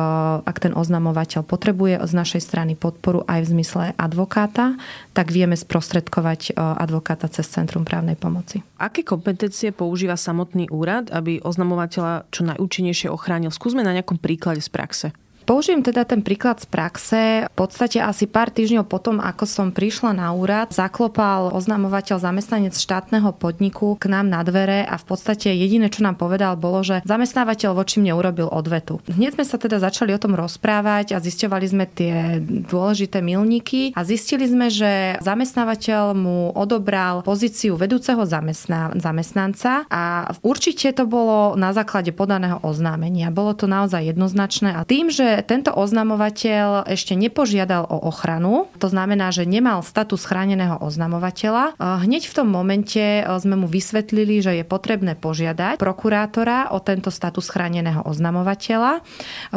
ak 0.48 0.58
ten 0.64 0.72
oznamovateľ 0.72 1.44
potrebuje 1.44 2.00
z 2.04 2.14
našej 2.16 2.42
strany 2.42 2.74
podporu 2.80 3.28
aj 3.28 3.44
v 3.44 3.52
zmysle 3.60 3.84
advokáta, 4.00 4.80
tak 5.12 5.36
vieme 5.36 5.60
sprostredkovať 5.60 6.56
advokáta 6.56 7.28
cez 7.28 7.48
Centrum 7.52 7.84
právnej 7.84 8.16
pomoci. 8.16 8.64
Aké 8.80 9.04
kompetencie 9.04 9.76
používa 9.76 10.16
samotný 10.16 10.72
úrad, 10.72 11.12
aby 11.12 11.44
oznamovateľa 11.44 12.28
čo 12.32 12.48
najúčinnejšie 12.48 13.12
ochránil? 13.12 13.52
Skúsme 13.52 13.84
na 13.84 13.96
nejakom 13.96 14.20
príklade 14.20 14.64
z 14.64 14.72
praxe. 14.72 15.08
Použijem 15.46 15.86
teda 15.86 16.10
ten 16.10 16.26
príklad 16.26 16.58
z 16.58 16.66
praxe. 16.66 17.22
V 17.46 17.54
podstate 17.54 18.02
asi 18.02 18.26
pár 18.26 18.50
týždňov 18.50 18.90
potom, 18.90 19.22
ako 19.22 19.46
som 19.46 19.70
prišla 19.70 20.18
na 20.18 20.34
úrad, 20.34 20.74
zaklopal 20.74 21.54
oznamovateľ 21.54 22.18
zamestnanec 22.18 22.74
štátneho 22.74 23.30
podniku 23.38 23.94
k 24.02 24.10
nám 24.10 24.26
na 24.26 24.42
dvere 24.42 24.82
a 24.82 24.98
v 24.98 25.06
podstate 25.06 25.54
jediné, 25.54 25.94
čo 25.94 26.02
nám 26.02 26.18
povedal, 26.18 26.58
bolo, 26.58 26.82
že 26.82 27.06
zamestnávateľ 27.06 27.78
voči 27.78 28.02
mne 28.02 28.18
urobil 28.18 28.50
odvetu. 28.50 29.06
Hneď 29.06 29.38
sme 29.38 29.46
sa 29.46 29.62
teda 29.62 29.78
začali 29.78 30.18
o 30.18 30.20
tom 30.20 30.34
rozprávať 30.34 31.14
a 31.14 31.22
zisťovali 31.22 31.66
sme 31.70 31.86
tie 31.86 32.42
dôležité 32.66 33.22
milníky 33.22 33.94
a 33.94 34.02
zistili 34.02 34.50
sme, 34.50 34.74
že 34.74 35.22
zamestnávateľ 35.22 36.18
mu 36.18 36.58
odobral 36.58 37.22
pozíciu 37.22 37.78
vedúceho 37.78 38.26
zamestná, 38.26 38.98
zamestnanca 38.98 39.86
a 39.94 40.34
určite 40.42 40.90
to 40.90 41.06
bolo 41.06 41.54
na 41.54 41.70
základe 41.70 42.10
podaného 42.18 42.58
oznámenia. 42.66 43.30
Bolo 43.30 43.54
to 43.54 43.70
naozaj 43.70 44.02
jednoznačné 44.10 44.74
a 44.74 44.82
tým, 44.82 45.14
že 45.14 45.35
tento 45.44 45.74
oznamovateľ 45.74 46.88
ešte 46.88 47.18
nepožiadal 47.18 47.84
o 47.90 47.98
ochranu, 48.08 48.72
to 48.80 48.88
znamená, 48.88 49.34
že 49.34 49.44
nemal 49.44 49.82
status 49.82 50.24
chráneného 50.24 50.80
oznamovateľa. 50.80 51.76
Hneď 51.80 52.30
v 52.30 52.36
tom 52.36 52.48
momente 52.48 53.02
e, 53.02 53.24
sme 53.26 53.60
mu 53.60 53.68
vysvetlili, 53.68 54.40
že 54.40 54.62
je 54.62 54.66
potrebné 54.68 55.18
požiadať 55.18 55.82
prokurátora 55.82 56.72
o 56.72 56.80
tento 56.80 57.10
status 57.10 57.50
chráneného 57.50 58.06
oznamovateľa, 58.06 59.02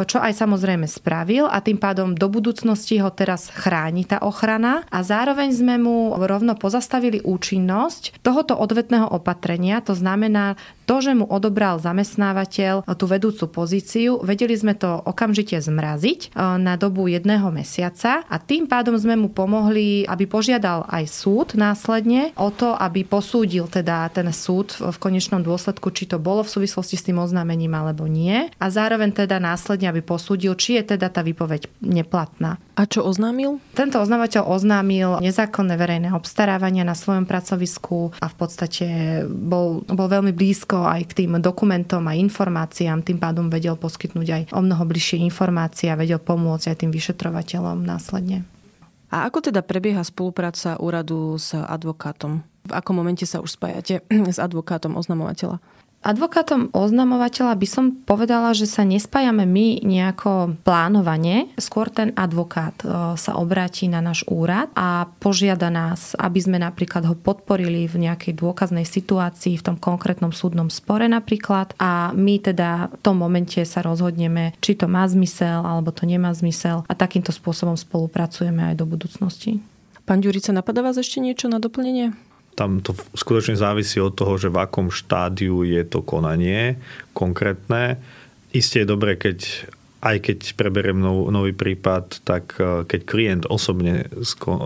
čo 0.03 0.17
aj 0.17 0.33
samozrejme 0.35 0.89
spravil 0.89 1.45
a 1.45 1.61
tým 1.61 1.77
pádom 1.77 2.17
do 2.17 2.27
budúcnosti 2.27 2.97
ho 2.99 3.13
teraz 3.13 3.51
chráni 3.53 4.07
tá 4.07 4.19
ochrana 4.23 4.83
a 4.89 5.05
zároveň 5.05 5.53
sme 5.53 5.75
mu 5.77 6.15
rovno 6.17 6.57
pozastavili 6.57 7.21
účinnosť 7.21 8.23
tohoto 8.25 8.57
odvetného 8.57 9.11
opatrenia, 9.11 9.83
to 9.83 9.93
znamená 9.93 10.55
to, 10.89 11.05
že 11.05 11.13
mu 11.13 11.29
odobral 11.29 11.77
zamestnávateľ 11.77 12.89
tú 12.97 13.05
vedúcu 13.05 13.45
pozíciu, 13.53 14.25
vedeli 14.25 14.57
sme 14.57 14.73
to 14.73 14.89
okamžite 14.89 15.53
zmraziť 15.61 16.33
e, 16.33 16.57
na 16.57 16.73
dobu 16.81 17.05
jedného 17.05 17.53
mesiaca 17.53 18.25
a 18.25 18.35
tým 18.41 18.65
pádom 18.65 18.97
sme 18.97 19.13
mu 19.13 19.29
pomohli, 19.29 20.09
aby 20.09 20.25
požiadal 20.25 20.89
aj 20.89 21.05
súd 21.05 21.53
následne 21.53 22.33
o 22.33 22.49
to, 22.49 22.73
aby 22.73 23.05
posúdil 23.05 23.69
teda 23.69 24.09
ten 24.09 24.25
súd 24.33 24.73
v 24.81 24.97
konečnom 24.97 25.45
dôsledku, 25.45 25.93
či 25.93 26.09
to 26.09 26.17
bolo 26.17 26.41
v 26.41 26.49
súvislosti 26.57 26.97
s 26.97 27.05
tým 27.05 27.21
oznámením 27.21 27.77
alebo 27.77 28.09
nie 28.09 28.49
a 28.57 28.65
zároveň 28.73 29.13
teda 29.13 29.37
následne, 29.37 29.93
aby 29.93 30.01
posúdil, 30.01 30.57
či 30.57 30.81
je 30.81 30.97
teda 30.97 31.13
tá 31.13 31.21
výpoveď 31.21 31.69
neplatná. 31.85 32.57
A 32.73 32.89
čo 32.89 33.05
oznámil? 33.05 33.61
Tento 33.77 34.01
oznávateľ 34.01 34.47
oznámil 34.47 35.21
nezákonné 35.21 35.75
verejné 35.77 36.09
obstarávania 36.15 36.81
na 36.81 36.97
svojom 36.97 37.29
pracovisku 37.29 38.15
a 38.23 38.25
v 38.31 38.35
podstate 38.39 38.87
bol, 39.27 39.83
bol 39.85 40.07
veľmi 40.07 40.31
blízko 40.31 40.78
aj 40.85 41.11
k 41.11 41.25
tým 41.25 41.39
dokumentom 41.39 42.03
a 42.07 42.13
informáciám, 42.15 43.03
tým 43.03 43.19
pádom 43.19 43.47
vedel 43.47 43.75
poskytnúť 43.79 44.27
aj 44.27 44.41
o 44.53 44.61
mnoho 44.61 44.83
bližšie 44.85 45.23
informácie 45.23 45.89
a 45.91 45.99
vedel 45.99 46.21
pomôcť 46.21 46.71
aj 46.71 46.77
tým 46.85 46.91
vyšetrovateľom 46.91 47.83
následne. 47.83 48.45
A 49.09 49.25
ako 49.25 49.49
teda 49.49 49.65
prebieha 49.65 50.05
spolupráca 50.05 50.77
úradu 50.77 51.35
s 51.41 51.57
advokátom? 51.57 52.45
V 52.69 52.71
akom 52.77 52.93
momente 52.93 53.25
sa 53.25 53.41
už 53.41 53.57
spájate 53.57 54.05
s 54.35 54.37
advokátom 54.37 54.93
oznamovateľa? 54.93 55.57
Advokátom 55.99 56.71
oznamovateľa 56.71 57.59
by 57.59 57.67
som 57.67 57.91
povedala, 57.91 58.55
že 58.55 58.71
sa 58.71 58.87
nespájame 58.87 59.43
my 59.43 59.83
nejako 59.83 60.55
plánovane. 60.63 61.51
Skôr 61.59 61.91
ten 61.91 62.15
advokát 62.15 62.71
e, 62.79 63.19
sa 63.19 63.35
obráti 63.35 63.91
na 63.91 63.99
náš 63.99 64.23
úrad 64.31 64.71
a 64.79 65.11
požiada 65.19 65.67
nás, 65.67 66.15
aby 66.15 66.39
sme 66.39 66.55
napríklad 66.55 67.03
ho 67.03 67.19
podporili 67.19 67.83
v 67.91 68.07
nejakej 68.07 68.31
dôkaznej 68.31 68.87
situácii, 68.87 69.59
v 69.59 69.65
tom 69.67 69.75
konkrétnom 69.75 70.31
súdnom 70.31 70.71
spore 70.71 71.11
napríklad. 71.11 71.75
A 71.75 72.15
my 72.15 72.47
teda 72.47 72.95
v 72.95 72.99
tom 73.03 73.19
momente 73.19 73.59
sa 73.67 73.83
rozhodneme, 73.83 74.55
či 74.63 74.79
to 74.79 74.87
má 74.87 75.03
zmysel 75.03 75.67
alebo 75.67 75.91
to 75.91 76.07
nemá 76.07 76.31
zmysel 76.31 76.87
a 76.87 76.93
takýmto 76.95 77.35
spôsobom 77.35 77.75
spolupracujeme 77.75 78.71
aj 78.71 78.79
do 78.79 78.87
budúcnosti. 78.87 79.59
Pán 80.07 80.23
Ďurica, 80.23 80.55
napadá 80.55 80.79
vás 80.79 80.95
ešte 80.95 81.19
niečo 81.19 81.51
na 81.51 81.59
doplnenie? 81.59 82.28
Tam 82.59 82.83
to 82.83 82.91
skutočne 83.15 83.55
závisí 83.55 84.03
od 84.03 84.11
toho, 84.11 84.35
že 84.35 84.51
v 84.51 84.59
akom 84.59 84.91
štádiu 84.91 85.63
je 85.63 85.79
to 85.87 86.03
konanie 86.03 86.75
konkrétne. 87.15 87.95
Isté 88.51 88.83
je 88.83 88.91
dobré, 88.91 89.15
keď 89.15 89.69
aj 89.99 90.15
keď 90.23 90.39
preberiem 90.55 90.95
nov, 90.95 91.27
nový 91.27 91.51
prípad, 91.51 92.23
tak 92.23 92.55
e, 92.55 92.87
keď 92.87 93.01
klient 93.03 93.43
osobne 93.51 94.07
sko, 94.23 94.51
e, 94.55 94.61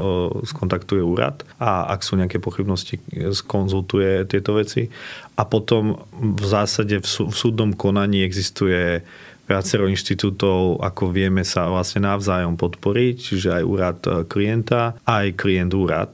skontaktuje 0.46 1.02
úrad 1.02 1.42
a 1.58 1.90
ak 1.90 2.06
sú 2.06 2.22
nejaké 2.22 2.38
pochybnosti, 2.38 3.02
skonzultuje 3.34 4.30
tieto 4.30 4.54
veci. 4.54 4.94
A 5.34 5.42
potom 5.50 6.06
v 6.14 6.46
zásade 6.46 7.02
v, 7.02 7.08
sú, 7.10 7.34
v 7.34 7.36
súdnom 7.36 7.74
konaní 7.74 8.22
existuje 8.22 9.02
viacero 9.44 9.92
inštitútov, 9.92 10.80
ako 10.80 11.12
vieme, 11.12 11.44
sa 11.44 11.68
vlastne 11.68 12.08
navzájom 12.08 12.56
podporiť, 12.56 13.16
čiže 13.20 13.50
aj 13.60 13.64
úrad 13.64 14.00
klienta, 14.32 14.96
aj 15.04 15.36
klient 15.36 15.74
úrad. 15.76 16.12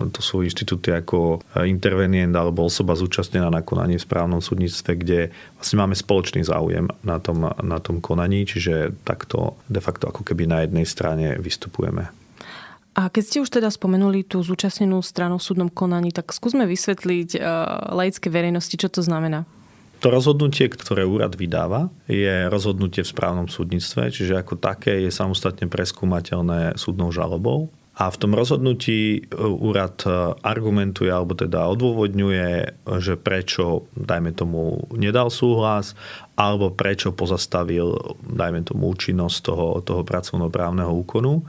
To 0.00 0.20
sú 0.24 0.40
inštitúty 0.40 0.88
ako 0.92 1.44
intervenient 1.68 2.32
alebo 2.32 2.64
osoba 2.64 2.96
zúčastnená 2.96 3.52
na 3.52 3.60
konaní 3.60 4.00
v 4.00 4.06
správnom 4.08 4.40
súdnictve, 4.40 4.90
kde 4.96 5.20
vlastne 5.60 5.76
máme 5.84 5.92
spoločný 5.92 6.48
záujem 6.48 6.88
na 7.04 7.20
tom, 7.20 7.44
na 7.44 7.78
tom 7.78 8.00
konaní, 8.00 8.48
čiže 8.48 8.96
takto 9.04 9.60
de 9.68 9.80
facto 9.84 10.08
ako 10.08 10.24
keby 10.24 10.48
na 10.48 10.64
jednej 10.64 10.88
strane 10.88 11.36
vystupujeme. 11.36 12.08
A 12.92 13.08
keď 13.08 13.22
ste 13.24 13.40
už 13.40 13.48
teda 13.48 13.72
spomenuli 13.72 14.20
tú 14.20 14.44
zúčastnenú 14.44 15.00
stranu 15.00 15.40
v 15.40 15.46
súdnom 15.48 15.70
konaní, 15.72 16.12
tak 16.12 16.28
skúsme 16.28 16.68
vysvetliť 16.68 17.40
uh, 17.40 17.88
laické 17.96 18.28
verejnosti, 18.28 18.76
čo 18.76 18.92
to 18.92 19.00
znamená. 19.00 19.48
To 20.02 20.10
rozhodnutie, 20.10 20.66
ktoré 20.66 21.06
úrad 21.06 21.38
vydáva, 21.38 21.86
je 22.10 22.50
rozhodnutie 22.50 23.06
v 23.06 23.12
správnom 23.14 23.46
súdnictve, 23.46 24.10
čiže 24.10 24.34
ako 24.34 24.58
také 24.58 25.06
je 25.06 25.14
samostatne 25.14 25.70
preskúmateľné 25.70 26.74
súdnou 26.74 27.14
žalobou. 27.14 27.70
A 27.92 28.10
v 28.10 28.18
tom 28.18 28.34
rozhodnutí 28.34 29.20
e, 29.20 29.38
úrad 29.38 30.02
e, 30.02 30.34
argumentuje 30.42 31.06
alebo 31.06 31.38
teda 31.38 31.70
odôvodňuje, 31.70 32.80
že 32.98 33.14
prečo, 33.14 33.86
dajme 33.94 34.34
tomu, 34.34 34.90
nedal 34.96 35.30
súhlas, 35.30 35.94
alebo 36.34 36.74
prečo 36.74 37.14
pozastavil, 37.14 37.94
dajme 38.26 38.66
tomu, 38.66 38.90
účinnosť 38.90 39.38
toho, 39.44 39.66
toho 39.86 40.02
pracovnoprávneho 40.02 40.90
úkonu. 40.90 41.46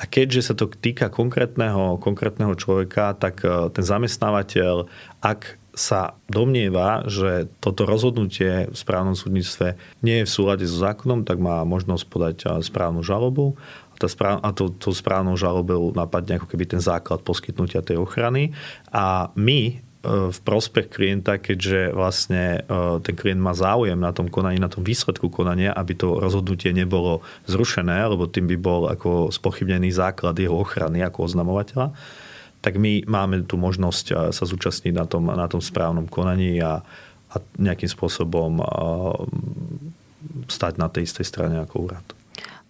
A 0.00 0.08
keďže 0.08 0.40
sa 0.40 0.54
to 0.56 0.72
týka 0.72 1.12
konkrétneho, 1.12 2.00
konkrétneho 2.00 2.56
človeka, 2.56 3.12
tak 3.18 3.44
e, 3.44 3.68
ten 3.74 3.84
zamestnávateľ, 3.84 4.88
ak 5.20 5.59
sa 5.74 6.18
domnieva, 6.26 7.06
že 7.06 7.50
toto 7.62 7.86
rozhodnutie 7.86 8.70
v 8.70 8.76
správnom 8.76 9.14
súdnictve 9.14 9.78
nie 10.02 10.22
je 10.22 10.26
v 10.26 10.34
súlade 10.34 10.64
so 10.66 10.78
zákonom, 10.80 11.22
tak 11.22 11.38
má 11.38 11.62
možnosť 11.62 12.04
podať 12.06 12.36
e, 12.42 12.46
správnu 12.64 13.00
žalobu 13.06 13.54
a, 14.00 14.08
správ, 14.08 14.40
a 14.40 14.50
to, 14.56 14.72
to 14.72 14.96
správnou 14.96 15.36
žalobou 15.36 15.92
napadne 15.92 16.40
ako 16.40 16.48
keby 16.48 16.64
ten 16.64 16.80
základ 16.80 17.20
poskytnutia 17.20 17.84
tej 17.84 18.00
ochrany. 18.00 18.56
A 18.88 19.28
my 19.36 19.90
v 20.32 20.38
prospech 20.40 20.88
klienta, 20.88 21.36
keďže 21.36 21.92
vlastne 21.92 22.64
e, 22.64 23.00
ten 23.04 23.12
klient 23.12 23.36
má 23.36 23.52
záujem 23.52 24.00
na 24.00 24.16
tom 24.16 24.32
konaní, 24.32 24.56
na 24.56 24.72
tom 24.72 24.80
výsledku 24.80 25.28
konania, 25.28 25.76
aby 25.76 25.92
to 25.92 26.16
rozhodnutie 26.16 26.72
nebolo 26.72 27.20
zrušené, 27.44 28.08
lebo 28.08 28.24
tým 28.24 28.48
by 28.48 28.56
bol 28.56 28.88
ako 28.88 29.28
spochybnený 29.28 29.92
základ 29.92 30.40
jeho 30.40 30.56
ochrany 30.56 31.04
ako 31.04 31.28
oznamovateľa, 31.28 31.92
tak 32.60 32.76
my 32.76 33.08
máme 33.08 33.44
tu 33.48 33.56
možnosť 33.56 34.06
e, 34.10 34.14
sa 34.36 34.44
zúčastniť 34.44 34.92
na 34.92 35.04
tom, 35.08 35.32
na 35.32 35.48
tom 35.48 35.64
správnom 35.64 36.04
konaní 36.06 36.60
a, 36.60 36.84
a 37.32 37.36
nejakým 37.56 37.88
spôsobom 37.88 38.60
e, 38.60 38.64
stať 40.52 40.76
na 40.76 40.92
tej 40.92 41.08
istej 41.08 41.26
strane 41.26 41.56
ako 41.60 41.90
úrad. 41.90 42.04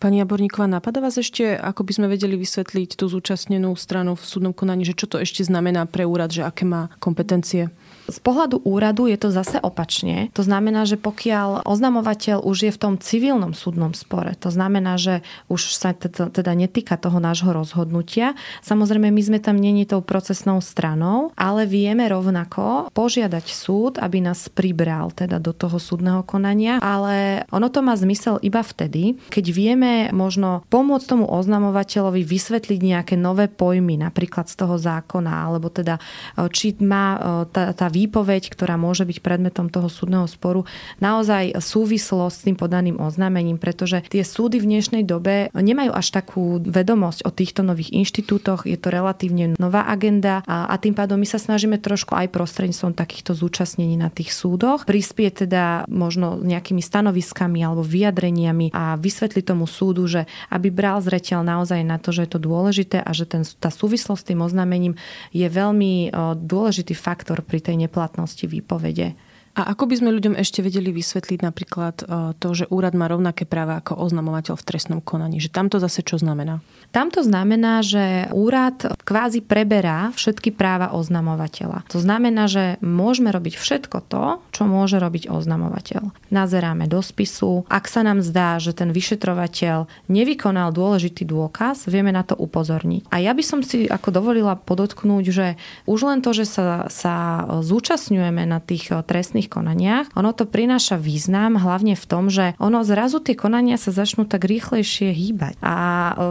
Pani 0.00 0.16
Jaborníková, 0.24 0.64
napadá 0.64 1.04
vás 1.04 1.20
ešte, 1.20 1.60
ako 1.60 1.84
by 1.84 1.92
sme 1.92 2.06
vedeli 2.08 2.32
vysvetliť 2.40 2.96
tú 2.96 3.12
zúčastnenú 3.12 3.76
stranu 3.76 4.16
v 4.16 4.24
súdnom 4.24 4.56
konaní, 4.56 4.88
že 4.88 4.96
čo 4.96 5.04
to 5.04 5.20
ešte 5.20 5.44
znamená 5.44 5.84
pre 5.84 6.08
úrad, 6.08 6.32
že 6.32 6.40
aké 6.40 6.64
má 6.64 6.88
kompetencie? 6.96 7.68
Z 8.10 8.18
pohľadu 8.18 8.66
úradu 8.66 9.06
je 9.06 9.14
to 9.14 9.30
zase 9.30 9.62
opačne. 9.62 10.34
To 10.34 10.42
znamená, 10.42 10.82
že 10.82 10.98
pokiaľ 10.98 11.62
oznamovateľ 11.62 12.42
už 12.42 12.66
je 12.66 12.72
v 12.74 12.80
tom 12.82 12.94
civilnom 12.98 13.54
súdnom 13.54 13.94
spore, 13.94 14.34
to 14.34 14.50
znamená, 14.50 14.98
že 14.98 15.22
už 15.46 15.70
sa 15.70 15.94
teda, 15.94 16.28
teda 16.34 16.52
netýka 16.58 16.98
toho 16.98 17.22
nášho 17.22 17.54
rozhodnutia. 17.54 18.34
Samozrejme, 18.66 19.14
my 19.14 19.22
sme 19.22 19.38
tam 19.38 19.54
není 19.54 19.86
tou 19.86 20.02
procesnou 20.02 20.58
stranou, 20.58 21.30
ale 21.38 21.70
vieme 21.70 22.02
rovnako 22.10 22.90
požiadať 22.90 23.46
súd, 23.46 24.02
aby 24.02 24.18
nás 24.18 24.50
pribral 24.50 25.14
teda 25.14 25.38
do 25.38 25.54
toho 25.54 25.78
súdneho 25.78 26.26
konania, 26.26 26.82
ale 26.82 27.46
ono 27.54 27.70
to 27.70 27.80
má 27.80 27.94
zmysel 27.94 28.42
iba 28.42 28.66
vtedy, 28.66 29.14
keď 29.30 29.44
vieme 29.54 29.92
možno 30.10 30.66
pomôcť 30.66 31.06
tomu 31.06 31.30
oznamovateľovi 31.30 32.26
vysvetliť 32.26 32.80
nejaké 32.82 33.14
nové 33.14 33.46
pojmy, 33.46 34.02
napríklad 34.02 34.50
z 34.50 34.58
toho 34.58 34.74
zákona, 34.74 35.30
alebo 35.46 35.70
teda 35.70 36.02
či 36.50 36.74
má 36.80 37.20
tá, 37.52 37.70
tá 37.76 37.86
výpoveď, 38.00 38.48
ktorá 38.48 38.80
môže 38.80 39.04
byť 39.04 39.18
predmetom 39.20 39.68
toho 39.68 39.92
súdneho 39.92 40.24
sporu, 40.24 40.64
naozaj 41.04 41.60
súvislo 41.60 42.32
s 42.32 42.40
tým 42.40 42.56
podaným 42.56 42.96
oznámením, 42.96 43.60
pretože 43.60 44.00
tie 44.08 44.24
súdy 44.24 44.56
v 44.56 44.68
dnešnej 44.72 45.04
dobe 45.04 45.52
nemajú 45.52 45.92
až 45.92 46.16
takú 46.16 46.56
vedomosť 46.64 47.28
o 47.28 47.30
týchto 47.30 47.60
nových 47.60 47.92
inštitútoch, 47.92 48.64
je 48.64 48.80
to 48.80 48.88
relatívne 48.88 49.58
nová 49.60 49.84
agenda 49.84 50.40
a, 50.48 50.72
a 50.72 50.74
tým 50.80 50.96
pádom 50.96 51.20
my 51.20 51.28
sa 51.28 51.36
snažíme 51.36 51.76
trošku 51.76 52.16
aj 52.16 52.32
prostredníctvom 52.32 52.96
takýchto 52.96 53.36
zúčastnení 53.36 54.00
na 54.00 54.08
tých 54.08 54.32
súdoch 54.32 54.88
prispieť 54.88 55.44
teda 55.44 55.84
možno 55.90 56.40
nejakými 56.40 56.80
stanoviskami 56.80 57.60
alebo 57.60 57.84
vyjadreniami 57.84 58.72
a 58.72 58.96
vysvetliť 58.96 59.44
tomu 59.44 59.68
súdu, 59.68 60.08
že 60.08 60.24
aby 60.48 60.72
bral 60.72 61.02
zreteľ 61.04 61.44
naozaj 61.44 61.80
na 61.84 62.00
to, 62.00 62.14
že 62.14 62.24
je 62.24 62.30
to 62.32 62.40
dôležité 62.40 62.98
a 63.02 63.10
že 63.12 63.28
ten, 63.28 63.42
tá 63.58 63.68
súvislosť 63.68 64.20
s 64.20 64.28
tým 64.32 64.40
oznámením 64.40 64.94
je 65.34 65.46
veľmi 65.46 66.14
dôležitý 66.38 66.94
faktor 66.94 67.42
pri 67.42 67.60
tej 67.60 67.76
neplatnosti 67.90 68.46
výpovede. 68.46 69.18
A 69.58 69.74
ako 69.74 69.90
by 69.90 69.94
sme 69.98 70.14
ľuďom 70.14 70.38
ešte 70.38 70.62
vedeli 70.62 70.94
vysvetliť 70.94 71.40
napríklad 71.42 71.96
e, 72.00 72.04
to, 72.38 72.48
že 72.54 72.70
úrad 72.70 72.94
má 72.94 73.10
rovnaké 73.10 73.46
práva 73.46 73.82
ako 73.82 73.98
oznamovateľ 73.98 74.54
v 74.54 74.66
trestnom 74.66 75.00
konaní? 75.02 75.42
Že 75.42 75.50
tamto 75.50 75.76
zase 75.82 76.06
čo 76.06 76.18
znamená? 76.18 76.62
Tamto 76.90 77.22
znamená, 77.22 77.86
že 77.86 78.26
úrad 78.34 78.94
kvázi 79.06 79.42
preberá 79.46 80.10
všetky 80.18 80.50
práva 80.50 80.90
oznamovateľa. 80.90 81.86
To 81.94 82.02
znamená, 82.02 82.50
že 82.50 82.82
môžeme 82.82 83.30
robiť 83.30 83.54
všetko 83.54 83.98
to, 84.10 84.42
čo 84.50 84.66
môže 84.66 84.98
robiť 84.98 85.30
oznamovateľ. 85.30 86.10
Nazeráme 86.34 86.90
do 86.90 86.98
spisu. 86.98 87.62
Ak 87.70 87.86
sa 87.86 88.02
nám 88.02 88.26
zdá, 88.26 88.58
že 88.58 88.74
ten 88.74 88.90
vyšetrovateľ 88.90 89.86
nevykonal 90.10 90.74
dôležitý 90.74 91.26
dôkaz, 91.26 91.86
vieme 91.86 92.10
na 92.10 92.26
to 92.26 92.34
upozorniť. 92.34 93.06
A 93.14 93.22
ja 93.22 93.30
by 93.30 93.42
som 93.46 93.62
si 93.62 93.86
ako 93.86 94.10
dovolila 94.10 94.58
podotknúť, 94.58 95.24
že 95.30 95.46
už 95.86 96.00
len 96.10 96.18
to, 96.26 96.34
že 96.34 96.46
sa, 96.50 96.90
sa 96.90 97.46
zúčastňujeme 97.62 98.42
na 98.50 98.58
tých 98.58 98.90
trestných 99.06 99.39
trestných 99.40 99.48
konaniach, 99.48 100.06
ono 100.12 100.36
to 100.36 100.44
prináša 100.44 101.00
význam 101.00 101.56
hlavne 101.56 101.96
v 101.96 102.04
tom, 102.04 102.28
že 102.28 102.52
ono 102.60 102.84
zrazu 102.84 103.24
tie 103.24 103.32
konania 103.32 103.80
sa 103.80 103.88
začnú 103.88 104.28
tak 104.28 104.44
rýchlejšie 104.44 105.16
hýbať. 105.16 105.56
A 105.64 105.76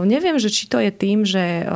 neviem, 0.06 0.38
že 0.38 0.52
či 0.54 0.70
to 0.70 0.78
je 0.78 0.94
tým, 0.94 1.26
že, 1.26 1.66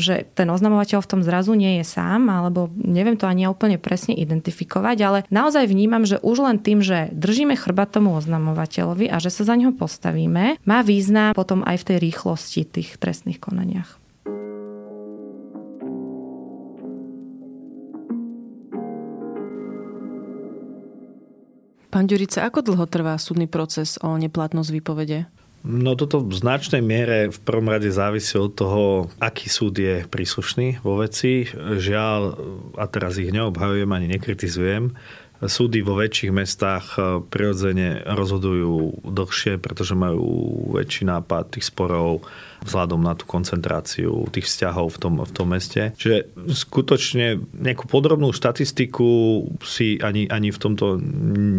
že 0.00 0.24
ten 0.32 0.48
oznamovateľ 0.48 1.04
v 1.04 1.10
tom 1.10 1.20
zrazu 1.20 1.52
nie 1.52 1.82
je 1.82 1.84
sám, 1.84 2.32
alebo 2.32 2.72
neviem 2.80 3.20
to 3.20 3.28
ani 3.28 3.44
úplne 3.44 3.76
presne 3.76 4.16
identifikovať, 4.16 4.96
ale 5.04 5.18
naozaj 5.28 5.68
vnímam, 5.68 6.08
že 6.08 6.16
už 6.24 6.48
len 6.48 6.56
tým, 6.56 6.80
že 6.80 7.12
držíme 7.12 7.52
chrbát 7.60 7.92
tomu 7.92 8.16
oznamovateľovi 8.16 9.12
a 9.12 9.20
že 9.20 9.28
sa 9.28 9.44
za 9.44 9.54
neho 9.58 9.76
postavíme, 9.76 10.56
má 10.64 10.78
význam 10.80 11.36
potom 11.36 11.60
aj 11.66 11.84
v 11.84 11.86
tej 11.92 11.96
rýchlosti 12.00 12.60
tých 12.64 12.96
trestných 12.96 13.42
konaniach. 13.42 14.03
Pán 21.94 22.10
Ďurica, 22.10 22.42
ako 22.42 22.66
dlho 22.66 22.90
trvá 22.90 23.14
súdny 23.22 23.46
proces 23.46 24.02
o 24.02 24.18
neplatnosť 24.18 24.70
výpovede? 24.74 25.30
No 25.62 25.94
toto 25.94 26.26
v 26.26 26.34
značnej 26.34 26.82
miere 26.82 27.30
v 27.30 27.38
prvom 27.46 27.70
rade 27.70 27.86
závisí 27.86 28.34
od 28.34 28.50
toho, 28.50 28.82
aký 29.22 29.46
súd 29.46 29.78
je 29.78 30.02
príslušný 30.02 30.82
vo 30.82 30.98
veci. 30.98 31.46
Žiaľ, 31.54 32.20
a 32.74 32.84
teraz 32.90 33.14
ich 33.22 33.30
neobhajujem 33.30 33.86
ani 33.94 34.10
nekritizujem, 34.10 34.90
súdy 35.46 35.80
vo 35.80 35.96
väčších 35.98 36.32
mestách 36.32 36.86
eh, 36.96 37.02
prirodzene 37.24 38.02
rozhodujú 38.04 39.04
dlhšie, 39.04 39.60
pretože 39.60 39.96
majú 39.96 40.24
väčší 40.74 41.08
nápad 41.08 41.58
tých 41.58 41.70
sporov 41.70 42.24
vzhľadom 42.64 43.00
na 43.04 43.12
tú 43.12 43.28
koncentráciu 43.28 44.24
tých 44.32 44.48
vzťahov 44.48 44.96
v 44.96 44.98
tom, 44.98 45.14
v 45.20 45.32
tom 45.36 45.46
meste. 45.52 45.92
Čiže 46.00 46.32
skutočne 46.48 47.44
nejakú 47.52 47.84
podrobnú 47.84 48.32
štatistiku 48.32 49.44
si 49.60 50.00
ani, 50.00 50.24
ani 50.32 50.48
v 50.48 50.58
tomto 50.58 50.96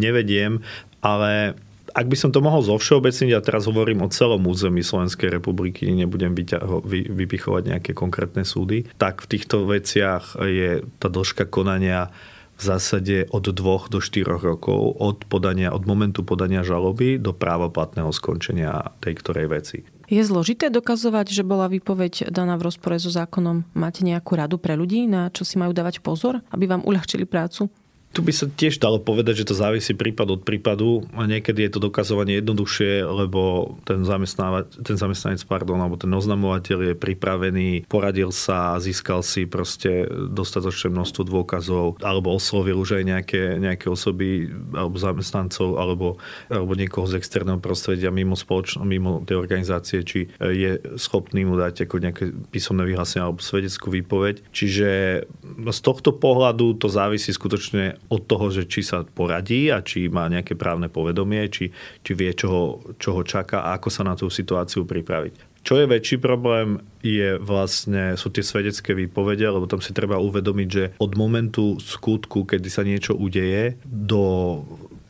nevediem, 0.01 0.65
ale 1.05 1.53
ak 1.95 2.11
by 2.11 2.17
som 2.19 2.33
to 2.35 2.43
mohol 2.43 2.59
zovšeobecniť, 2.59 3.31
a 3.31 3.45
teraz 3.45 3.71
hovorím 3.71 4.03
o 4.03 4.11
celom 4.11 4.43
území 4.43 4.83
Slovenskej 4.83 5.31
republiky, 5.31 5.87
nebudem 5.95 6.35
vypichovať 6.35 7.63
nejaké 7.71 7.91
konkrétne 7.95 8.43
súdy, 8.43 8.83
tak 8.99 9.23
v 9.23 9.31
týchto 9.31 9.63
veciach 9.63 10.35
je 10.43 10.83
tá 10.99 11.07
dĺžka 11.07 11.47
konania 11.47 12.11
v 12.55 12.61
zásade 12.63 13.27
od 13.29 13.45
dvoch 13.51 13.91
do 13.91 13.99
štyroch 13.99 14.41
rokov 14.41 14.95
od, 14.97 15.27
podania, 15.27 15.75
od 15.75 15.83
momentu 15.83 16.23
podania 16.23 16.63
žaloby 16.63 17.19
do 17.19 17.35
právoplatného 17.35 18.09
skončenia 18.15 18.95
tej 19.03 19.13
ktorej 19.19 19.47
veci. 19.51 19.77
Je 20.05 20.21
zložité 20.21 20.69
dokazovať, 20.69 21.33
že 21.33 21.41
bola 21.41 21.65
výpoveď 21.65 22.29
daná 22.29 22.61
v 22.61 22.69
rozpore 22.69 23.01
so 23.01 23.09
zákonom? 23.09 23.65
Máte 23.73 24.05
nejakú 24.05 24.37
radu 24.37 24.61
pre 24.61 24.77
ľudí, 24.77 25.09
na 25.09 25.33
čo 25.33 25.41
si 25.41 25.57
majú 25.57 25.73
dávať 25.73 25.99
pozor, 26.05 26.45
aby 26.53 26.69
vám 26.69 26.85
uľahčili 26.85 27.25
prácu? 27.25 27.73
Tu 28.15 28.23
by 28.23 28.31
sa 28.31 28.47
tiež 28.47 28.79
dalo 28.79 29.03
povedať, 29.03 29.43
že 29.43 29.51
to 29.51 29.59
závisí 29.59 29.91
prípad 29.91 30.39
od 30.39 30.41
prípadu 30.47 31.03
a 31.19 31.27
niekedy 31.27 31.67
je 31.67 31.71
to 31.75 31.83
dokazovanie 31.83 32.39
jednoduchšie, 32.39 33.03
lebo 33.03 33.75
ten, 33.83 34.07
ten 34.87 34.95
zamestnanec 34.95 35.43
pardon, 35.43 35.83
alebo 35.83 35.99
ten 35.99 36.07
oznamovateľ 36.15 36.79
je 36.79 36.95
pripravený, 36.95 37.91
poradil 37.91 38.31
sa, 38.31 38.79
získal 38.79 39.19
si 39.19 39.43
proste 39.43 40.07
dostatočné 40.31 40.95
množstvo 40.95 41.27
dôkazov 41.27 41.99
alebo 41.99 42.31
oslovil 42.31 42.79
už 42.79 43.03
aj 43.03 43.03
nejaké, 43.03 43.43
nejaké 43.59 43.91
osoby 43.91 44.47
alebo 44.71 44.95
zamestnancov 44.95 45.75
alebo, 45.75 46.15
alebo 46.47 46.71
niekoho 46.71 47.03
z 47.11 47.19
externého 47.19 47.59
prostredia 47.59 48.15
mimo 48.15 48.39
spoločno, 48.39 48.87
mimo 48.87 49.27
tej 49.27 49.35
organizácie, 49.35 50.07
či 50.07 50.31
je 50.39 50.79
schopný 50.95 51.43
mu 51.43 51.59
dať 51.59 51.83
ako 51.83 51.99
nejaké 51.99 52.31
písomné 52.47 52.87
vyhlásenie 52.87 53.27
alebo 53.27 53.43
svedeckú 53.43 53.91
výpoveď. 53.91 54.39
Čiže 54.55 54.87
z 55.55 55.79
tohto 55.79 56.11
pohľadu 56.15 56.75
to 56.77 56.91
závisí 56.91 57.31
skutočne 57.31 57.95
od 58.11 58.21
toho, 58.27 58.51
že 58.51 58.67
či 58.67 58.83
sa 58.83 59.07
poradí 59.07 59.71
a 59.71 59.79
či 59.79 60.11
má 60.11 60.27
nejaké 60.27 60.59
právne 60.59 60.91
povedomie, 60.91 61.47
či, 61.47 61.71
či 62.03 62.11
vie, 62.11 62.31
čo 62.35 62.47
ho, 62.51 62.63
čo 62.99 63.15
ho 63.15 63.21
čaká 63.23 63.63
a 63.63 63.79
ako 63.79 63.89
sa 63.89 64.03
na 64.03 64.19
tú 64.19 64.27
situáciu 64.27 64.83
pripraviť. 64.83 65.55
Čo 65.65 65.81
je 65.81 65.89
väčší 65.89 66.21
problém, 66.21 66.77
je 67.01 67.41
vlastne, 67.41 68.13
sú 68.21 68.29
tie 68.29 68.45
svedecké 68.45 68.93
výpovede, 68.93 69.49
lebo 69.49 69.65
tam 69.65 69.81
si 69.81 69.97
treba 69.97 70.21
uvedomiť, 70.21 70.69
že 70.69 70.83
od 71.01 71.17
momentu 71.17 71.81
skutku, 71.81 72.45
kedy 72.45 72.69
sa 72.69 72.85
niečo 72.85 73.17
udeje, 73.17 73.81
do 73.81 74.61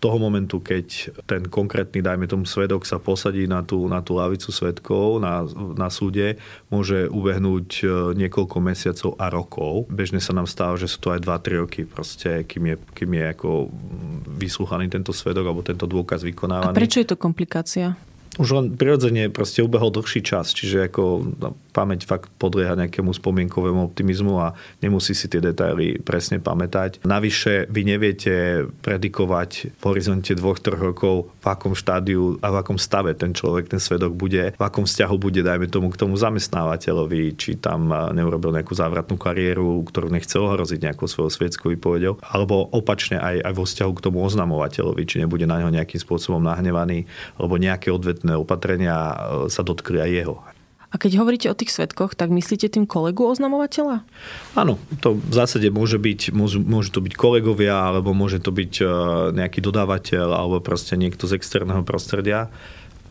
toho 0.05 0.21
momentu, 0.21 0.61
keď 0.61 1.17
ten 1.25 1.49
konkrétny, 1.49 2.05
dajme 2.05 2.29
tomu 2.29 2.45
svedok, 2.45 2.85
sa 2.85 3.01
posadí 3.01 3.49
na 3.49 3.65
tú, 3.65 3.89
na 3.89 4.05
tú 4.05 4.13
lavicu 4.13 4.53
svedkov 4.53 5.17
na, 5.17 5.41
na 5.73 5.89
súde, 5.89 6.37
môže 6.69 7.09
ubehnúť 7.09 7.69
e, 7.81 7.85
niekoľko 8.13 8.57
mesiacov 8.61 9.17
a 9.17 9.33
rokov. 9.33 9.89
Bežne 9.89 10.21
sa 10.21 10.37
nám 10.37 10.45
stáva, 10.45 10.77
že 10.77 10.85
sú 10.85 11.01
to 11.01 11.09
aj 11.09 11.25
2-3 11.25 11.61
roky, 11.65 11.81
proste, 11.89 12.45
kým 12.45 12.69
je, 12.69 12.75
kým 12.93 13.11
je 13.17 13.25
ako 13.33 13.49
vyslúchaný 14.37 14.93
tento 14.93 15.09
svedok 15.09 15.49
alebo 15.49 15.65
tento 15.65 15.89
dôkaz 15.89 16.21
vykonávaný. 16.21 16.69
A 16.69 16.77
prečo 16.77 17.01
je 17.01 17.09
to 17.09 17.17
komplikácia? 17.17 17.97
Už 18.37 18.53
len 18.53 18.77
prirodzene 18.77 19.33
proste 19.33 19.65
ubehol 19.65 19.89
dlhší 19.89 20.21
čas, 20.21 20.53
čiže 20.53 20.85
ako 20.91 21.03
no, 21.41 21.57
pamäť 21.75 22.07
fakt 22.07 22.31
podlieha 22.39 22.79
nejakému 22.79 23.11
spomienkovému 23.11 23.91
optimizmu 23.91 24.39
a 24.39 24.55
nemusí 24.79 25.11
si 25.11 25.27
tie 25.27 25.43
detaily 25.43 25.99
presne 25.99 26.39
pamätať. 26.39 27.03
Navyše 27.03 27.67
vy 27.67 27.81
neviete 27.83 28.63
predikovať 28.79 29.75
v 29.75 29.83
horizonte 29.83 30.31
dvoch, 30.31 30.63
troch 30.63 30.79
rokov, 30.79 31.27
v 31.43 31.47
akom 31.51 31.75
štádiu 31.75 32.39
a 32.39 32.47
v 32.55 32.55
akom 32.63 32.79
stave 32.79 33.11
ten 33.11 33.35
človek, 33.35 33.67
ten 33.67 33.83
svedok 33.83 34.15
bude, 34.15 34.55
v 34.55 34.63
akom 34.63 34.87
vzťahu 34.87 35.15
bude, 35.19 35.43
dajme 35.43 35.67
tomu, 35.67 35.91
k 35.91 35.99
tomu 35.99 36.15
zamestnávateľovi, 36.15 37.35
či 37.35 37.59
tam 37.59 37.91
neurobil 37.91 38.55
nejakú 38.55 38.71
závratnú 38.71 39.19
kariéru, 39.19 39.83
ktorú 39.83 40.07
nechce 40.07 40.39
ohroziť 40.39 40.79
nejakou 40.79 41.11
svojou 41.11 41.33
svetskou 41.33 41.75
výpovedou, 41.75 42.21
alebo 42.23 42.71
opačne 42.71 43.19
aj, 43.19 43.43
aj 43.43 43.53
vo 43.57 43.65
vzťahu 43.67 43.91
k 43.97 44.03
tomu 44.05 44.23
oznamovateľovi, 44.23 45.03
či 45.03 45.19
nebude 45.19 45.43
na 45.49 45.59
ňo 45.59 45.73
nejakým 45.73 45.99
spôsobom 45.99 46.39
nahnevaný, 46.39 47.09
alebo 47.35 47.59
nejaké 47.59 47.89
odvetné 47.89 48.37
opatrenia 48.37 48.95
e, 48.95 49.15
sa 49.49 49.65
dotkli 49.65 49.99
aj 49.99 50.11
jeho. 50.13 50.35
A 50.95 51.01
keď 51.01 51.19
hovoríte 51.19 51.51
o 51.51 51.59
tých 51.59 51.75
svetkoch, 51.75 52.15
tak 52.15 52.31
myslíte 52.31 52.71
tým 52.71 52.87
kolegu 52.87 53.27
oznamovateľa? 53.27 54.07
Áno, 54.55 54.79
to 55.03 55.19
v 55.19 55.33
zásade 55.35 55.67
môže 55.67 55.99
byť, 55.99 56.31
môžu, 56.31 56.63
môže 56.63 56.95
to 56.95 57.03
byť 57.03 57.19
kolegovia, 57.19 57.91
alebo 57.91 58.15
môže 58.15 58.39
to 58.39 58.55
byť 58.55 58.73
e, 58.79 58.85
nejaký 59.35 59.59
dodávateľ, 59.59 60.31
alebo 60.31 60.63
proste 60.63 60.95
niekto 60.95 61.27
z 61.27 61.35
externého 61.35 61.83
prostredia 61.83 62.47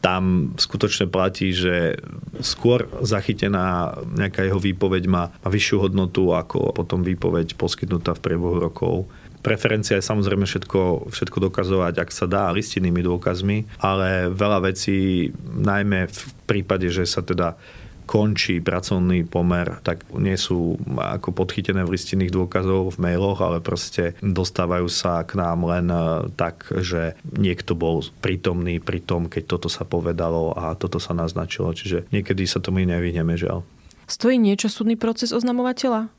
tam 0.05 0.53
skutočne 0.61 1.09
platí, 1.09 1.57
že 1.57 1.97
skôr 2.45 2.85
zachytená 3.01 3.97
nejaká 4.13 4.45
jeho 4.45 4.61
výpoveď 4.61 5.09
má, 5.09 5.33
má 5.33 5.49
vyššiu 5.49 5.89
hodnotu 5.89 6.29
ako 6.37 6.77
potom 6.77 7.01
výpoveď 7.01 7.57
poskytnutá 7.57 8.13
v 8.13 8.21
priebehu 8.21 8.61
rokov. 8.61 9.09
Preferencia 9.45 10.01
je 10.01 10.09
samozrejme 10.09 10.49
všetko, 10.49 11.13
všetko 11.13 11.53
dokazovať, 11.53 11.95
ak 12.01 12.11
sa 12.11 12.25
dá, 12.25 12.49
listinnými 12.49 13.05
dôkazmi, 13.05 13.77
ale 13.77 14.33
veľa 14.33 14.73
vecí, 14.73 15.29
najmä 15.45 16.09
v 16.09 16.21
prípade, 16.49 16.89
že 16.89 17.05
sa 17.05 17.21
teda 17.21 17.61
končí 18.05 18.61
pracovný 18.61 19.25
pomer, 19.25 19.81
tak 19.81 20.05
nie 20.17 20.37
sú 20.37 20.77
ako 20.97 21.33
podchytené 21.33 21.85
v 21.85 21.97
listinných 21.97 22.33
dôkazov 22.33 22.97
v 22.97 23.01
mailoch, 23.01 23.41
ale 23.41 23.65
proste 23.65 24.17
dostávajú 24.21 24.89
sa 24.93 25.25
k 25.25 25.41
nám 25.41 25.65
len 25.65 25.89
e, 25.89 26.29
tak, 26.37 26.69
že 26.85 27.17
niekto 27.33 27.73
bol 27.73 28.05
prítomný 28.21 28.81
pri 28.81 29.01
tom, 29.01 29.29
keď 29.33 29.57
toto 29.57 29.69
sa 29.73 29.89
povedalo 29.89 30.53
a 30.53 30.77
toto 30.77 31.01
sa 31.01 31.17
naznačilo. 31.17 31.73
Čiže 31.73 32.09
niekedy 32.13 32.45
sa 32.45 32.61
tomu 32.61 32.85
nevyhneme, 32.85 33.35
žiaľ. 33.41 33.65
Stojí 34.05 34.37
niečo 34.37 34.69
súdny 34.69 35.01
proces 35.01 35.33
oznamovateľa? 35.33 36.13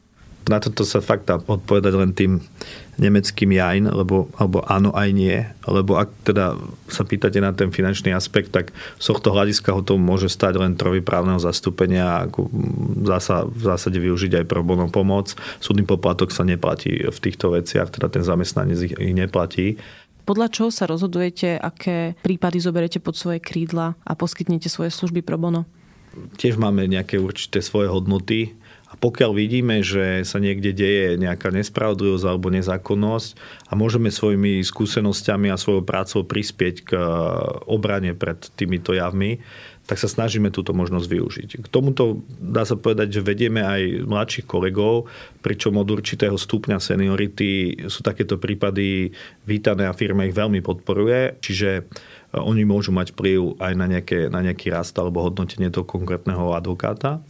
Na 0.45 0.61
toto 0.61 0.85
sa 0.85 1.01
fakt 1.01 1.25
dá 1.25 1.41
odpovedať 1.41 1.93
len 1.97 2.13
tým 2.13 2.37
nemeckým 2.95 3.51
jajn, 3.51 3.91
lebo, 3.91 4.31
alebo 4.39 4.63
áno 4.69 4.93
aj 4.95 5.09
nie. 5.11 5.41
Lebo 5.67 5.99
ak 5.99 6.09
teda 6.23 6.55
sa 6.87 7.03
pýtate 7.03 7.43
na 7.43 7.51
ten 7.51 7.73
finančný 7.73 8.15
aspekt, 8.15 8.55
tak 8.55 8.71
z 9.01 9.05
tohto 9.09 9.35
hľadiska 9.35 9.73
ho 9.75 9.81
to 9.83 9.99
môže 9.99 10.31
stať 10.31 10.61
len 10.61 10.77
trovy 10.79 11.03
právneho 11.03 11.41
zastúpenia, 11.41 12.29
ako 12.29 12.47
zasa, 13.03 13.43
v 13.49 13.63
zásade 13.65 13.97
využiť 13.99 14.43
aj 14.43 14.45
pro 14.47 14.61
bono 14.63 14.87
pomoc. 14.87 15.33
Súdny 15.59 15.83
poplatok 15.83 16.31
sa 16.31 16.47
neplatí 16.47 17.03
v 17.03 17.17
týchto 17.19 17.51
veciach, 17.51 17.91
teda 17.91 18.07
ten 18.07 18.23
zamestnanec 18.23 18.79
ich, 18.79 18.93
ich 18.95 19.15
neplatí. 19.17 19.75
Podľa 20.25 20.47
čoho 20.49 20.69
sa 20.73 20.89
rozhodujete, 20.89 21.61
aké 21.61 22.17
prípady 22.25 22.57
zoberete 22.57 22.97
pod 22.97 23.13
svoje 23.13 23.37
krídla 23.37 23.93
a 24.01 24.11
poskytnete 24.17 24.73
svoje 24.73 24.89
služby 24.89 25.21
pro 25.21 25.37
bono? 25.37 25.69
Tiež 26.39 26.55
máme 26.55 26.87
nejaké 26.87 27.19
určité 27.19 27.59
svoje 27.59 27.91
hodnoty 27.91 28.55
pokiaľ 28.99 29.31
vidíme, 29.35 29.83
že 29.83 30.23
sa 30.23 30.39
niekde 30.39 30.71
deje 30.71 31.19
nejaká 31.19 31.51
nespravodlivosť 31.51 32.25
alebo 32.25 32.47
nezákonnosť 32.53 33.29
a 33.69 33.73
môžeme 33.75 34.09
svojimi 34.11 34.63
skúsenosťami 34.63 35.51
a 35.51 35.59
svojou 35.59 35.83
prácou 35.83 36.23
prispieť 36.23 36.75
k 36.87 36.91
eh, 36.95 37.03
obrane 37.67 38.15
pred 38.15 38.39
týmito 38.55 38.95
javmi, 38.95 39.43
tak 39.85 40.01
sa 40.01 40.09
snažíme 40.09 40.49
túto 40.49 40.73
možnosť 40.73 41.05
využiť. 41.05 41.49
K 41.61 41.67
tomuto 41.69 42.25
dá 42.41 42.65
sa 42.65 42.73
povedať, 42.73 43.21
že 43.21 43.21
vedieme 43.21 43.61
aj 43.61 44.09
mladších 44.09 44.49
kolegov, 44.49 45.05
pričom 45.45 45.77
od 45.77 45.85
určitého 45.85 46.33
stupňa 46.33 46.81
seniority 46.81 47.85
sú 47.85 48.01
takéto 48.01 48.41
prípady 48.41 49.13
vítané 49.45 49.85
a 49.85 49.93
firma 49.93 50.25
ich 50.25 50.33
veľmi 50.33 50.65
podporuje, 50.65 51.37
čiže 51.43 51.69
eh, 51.81 51.85
oni 52.37 52.65
môžu 52.65 52.95
mať 52.95 53.13
vplyv 53.13 53.61
aj 53.61 53.73
na, 53.77 53.85
nejaké, 53.85 54.19
na 54.31 54.39
nejaký 54.41 54.71
rast 54.73 54.95
alebo 54.97 55.21
hodnotenie 55.21 55.69
toho 55.69 55.85
konkrétneho 55.85 56.55
advokáta. 56.55 57.21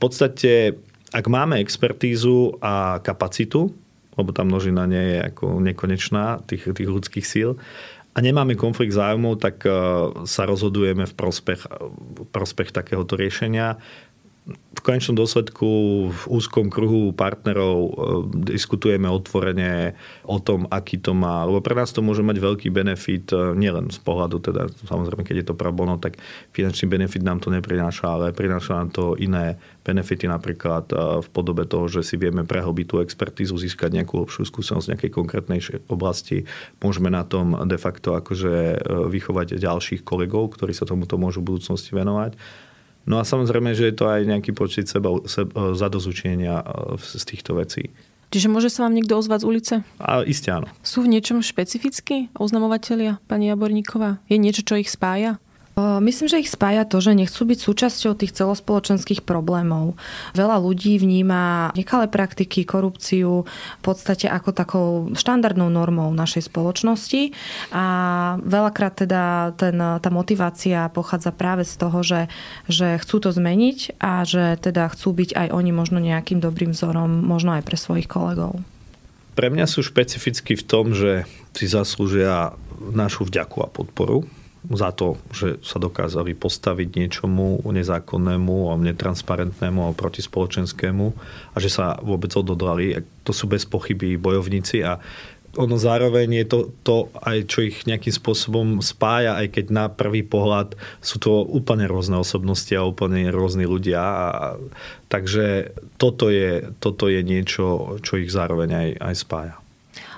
V 0.00 0.08
podstate 0.08 0.80
ak 1.10 1.26
máme 1.26 1.58
expertízu 1.58 2.58
a 2.62 3.02
kapacitu, 3.02 3.74
lebo 4.14 4.30
tá 4.30 4.42
množina 4.46 4.86
nie 4.86 5.16
je 5.16 5.18
ako 5.32 5.58
nekonečná 5.62 6.42
tých, 6.46 6.70
tých 6.70 6.90
ľudských 6.90 7.26
síl, 7.26 7.58
a 8.10 8.18
nemáme 8.18 8.58
konflikt 8.58 8.90
zájmov, 8.90 9.38
tak 9.38 9.62
e, 9.62 9.70
sa 10.26 10.42
rozhodujeme 10.42 11.06
v 11.06 11.14
prospech, 11.14 11.62
v 11.94 12.26
prospech 12.34 12.74
takéhoto 12.74 13.14
riešenia 13.14 13.78
v 14.48 14.80
konečnom 14.80 15.12
dôsledku 15.12 15.68
v 16.08 16.22
úzkom 16.32 16.72
kruhu 16.72 17.12
partnerov 17.12 17.76
e, 17.76 17.92
diskutujeme 18.56 19.12
otvorene 19.12 19.92
o 20.24 20.40
tom, 20.40 20.64
aký 20.72 20.96
to 20.96 21.12
má, 21.12 21.44
lebo 21.44 21.60
pre 21.60 21.76
nás 21.76 21.92
to 21.92 22.00
môže 22.00 22.24
mať 22.24 22.40
veľký 22.40 22.68
benefit, 22.72 23.28
e, 23.28 23.52
nielen 23.60 23.92
z 23.92 24.00
pohľadu, 24.00 24.40
teda 24.40 24.72
samozrejme, 24.88 25.20
keď 25.20 25.36
je 25.44 25.46
to 25.52 25.54
pro 25.58 25.68
bono, 25.68 26.00
tak 26.00 26.16
finančný 26.56 26.88
benefit 26.88 27.20
nám 27.20 27.44
to 27.44 27.52
neprináša, 27.52 28.08
ale 28.08 28.26
prináša 28.32 28.80
nám 28.80 28.88
to 28.88 29.04
iné 29.20 29.60
benefity, 29.84 30.24
napríklad 30.24 30.88
e, 30.88 31.20
v 31.20 31.28
podobe 31.28 31.68
toho, 31.68 31.84
že 31.92 32.00
si 32.00 32.16
vieme 32.16 32.48
prehlbiť 32.48 32.86
tú 32.88 32.96
expertízu, 33.04 33.60
získať 33.60 34.00
nejakú 34.00 34.24
lepšiu 34.24 34.48
skúsenosť 34.48 34.86
v 34.88 34.90
nejakej 34.96 35.12
konkrétnej 35.12 35.60
oblasti. 35.92 36.48
Môžeme 36.80 37.12
na 37.12 37.28
tom 37.28 37.52
de 37.68 37.76
facto 37.76 38.16
akože 38.16 38.80
vychovať 39.12 39.60
ďalších 39.60 40.00
kolegov, 40.00 40.56
ktorí 40.56 40.72
sa 40.72 40.88
tomuto 40.88 41.20
môžu 41.20 41.44
v 41.44 41.52
budúcnosti 41.52 41.92
venovať 41.92 42.32
No 43.10 43.18
a 43.18 43.26
samozrejme, 43.26 43.74
že 43.74 43.90
je 43.90 43.94
to 43.98 44.06
aj 44.06 44.22
nejaký 44.22 44.54
počet 44.54 44.86
seba, 44.86 45.10
seba, 45.26 45.74
zadozučenia 45.74 46.62
e, 46.62 46.94
z 47.02 47.24
týchto 47.26 47.58
vecí. 47.58 47.90
Čiže 48.30 48.46
môže 48.46 48.70
sa 48.70 48.86
vám 48.86 48.94
niekto 48.94 49.18
ozvať 49.18 49.42
z 49.42 49.48
ulice? 49.50 49.74
A 49.98 50.22
isté 50.22 50.54
áno. 50.54 50.70
Sú 50.86 51.02
v 51.02 51.10
niečom 51.10 51.42
špecificky 51.42 52.30
oznamovateľia, 52.38 53.18
pani 53.26 53.50
Jaborníková? 53.50 54.22
Je 54.30 54.38
niečo, 54.38 54.62
čo 54.62 54.78
ich 54.78 54.86
spája? 54.86 55.42
Myslím, 56.00 56.26
že 56.28 56.40
ich 56.40 56.50
spája 56.50 56.88
to, 56.88 56.98
že 56.98 57.16
nechcú 57.16 57.44
byť 57.44 57.58
súčasťou 57.60 58.12
tých 58.16 58.32
celospoločenských 58.34 59.22
problémov. 59.22 59.96
Veľa 60.32 60.56
ľudí 60.60 60.96
vníma 60.96 61.74
nekalé 61.76 62.08
praktiky, 62.08 62.64
korupciu 62.64 63.44
v 63.44 63.82
podstate 63.82 64.26
ako 64.26 64.50
takou 64.50 64.88
štandardnou 65.12 65.68
normou 65.68 66.08
našej 66.10 66.48
spoločnosti 66.48 67.32
a 67.70 67.84
veľakrát 68.40 69.04
teda 69.06 69.54
ten, 69.54 69.76
tá 69.78 70.10
motivácia 70.10 70.88
pochádza 70.90 71.30
práve 71.30 71.68
z 71.68 71.74
toho, 71.76 71.98
že, 72.00 72.20
že 72.66 72.98
chcú 72.98 73.16
to 73.22 73.30
zmeniť 73.30 74.00
a 74.00 74.24
že 74.24 74.58
teda 74.58 74.88
chcú 74.90 75.14
byť 75.14 75.30
aj 75.36 75.48
oni 75.52 75.70
možno 75.70 75.98
nejakým 76.00 76.42
dobrým 76.42 76.72
vzorom, 76.72 77.08
možno 77.22 77.54
aj 77.54 77.62
pre 77.62 77.76
svojich 77.78 78.08
kolegov. 78.10 78.58
Pre 79.38 79.48
mňa 79.48 79.64
sú 79.70 79.86
špecificky 79.86 80.58
v 80.58 80.64
tom, 80.66 80.92
že 80.92 81.24
si 81.54 81.70
zaslúžia 81.70 82.52
našu 82.80 83.28
vďaku 83.28 83.58
a 83.62 83.68
podporu 83.70 84.26
za 84.68 84.92
to, 84.92 85.16
že 85.32 85.56
sa 85.64 85.80
dokázali 85.80 86.36
postaviť 86.36 86.88
niečomu 86.92 87.64
nezákonnému 87.64 88.68
a 88.68 88.76
netransparentnému 88.76 89.88
a 89.88 89.96
protispoločenskému 89.96 91.06
a 91.52 91.56
že 91.56 91.72
sa 91.72 91.96
vôbec 92.04 92.28
ododrali. 92.36 93.00
To 93.24 93.32
sú 93.32 93.48
bez 93.48 93.64
pochyby 93.64 94.20
bojovníci 94.20 94.84
a 94.84 95.00
ono 95.58 95.74
zároveň 95.74 96.44
je 96.44 96.46
to, 96.46 96.58
to 96.86 96.96
aj, 97.26 97.38
čo 97.50 97.66
ich 97.66 97.82
nejakým 97.82 98.14
spôsobom 98.14 98.66
spája, 98.78 99.34
aj 99.34 99.58
keď 99.58 99.66
na 99.74 99.86
prvý 99.90 100.22
pohľad 100.22 100.78
sú 101.02 101.18
to 101.18 101.42
úplne 101.42 101.90
rôzne 101.90 102.22
osobnosti 102.22 102.70
a 102.70 102.86
úplne 102.86 103.26
rôzni 103.34 103.66
ľudia. 103.66 103.98
A, 103.98 104.54
takže 105.10 105.74
toto 105.98 106.30
je, 106.30 106.70
toto 106.78 107.10
je 107.10 107.26
niečo, 107.26 107.98
čo 107.98 108.22
ich 108.22 108.30
zároveň 108.30 108.70
aj, 108.70 108.88
aj 109.02 109.14
spája. 109.18 109.54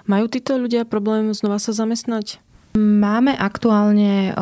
Majú 0.04 0.28
títo 0.28 0.60
ľudia 0.60 0.84
problém 0.84 1.32
znova 1.32 1.56
sa 1.56 1.72
zamestnať? 1.72 2.42
Máme 2.72 3.36
aktuálne 3.36 4.32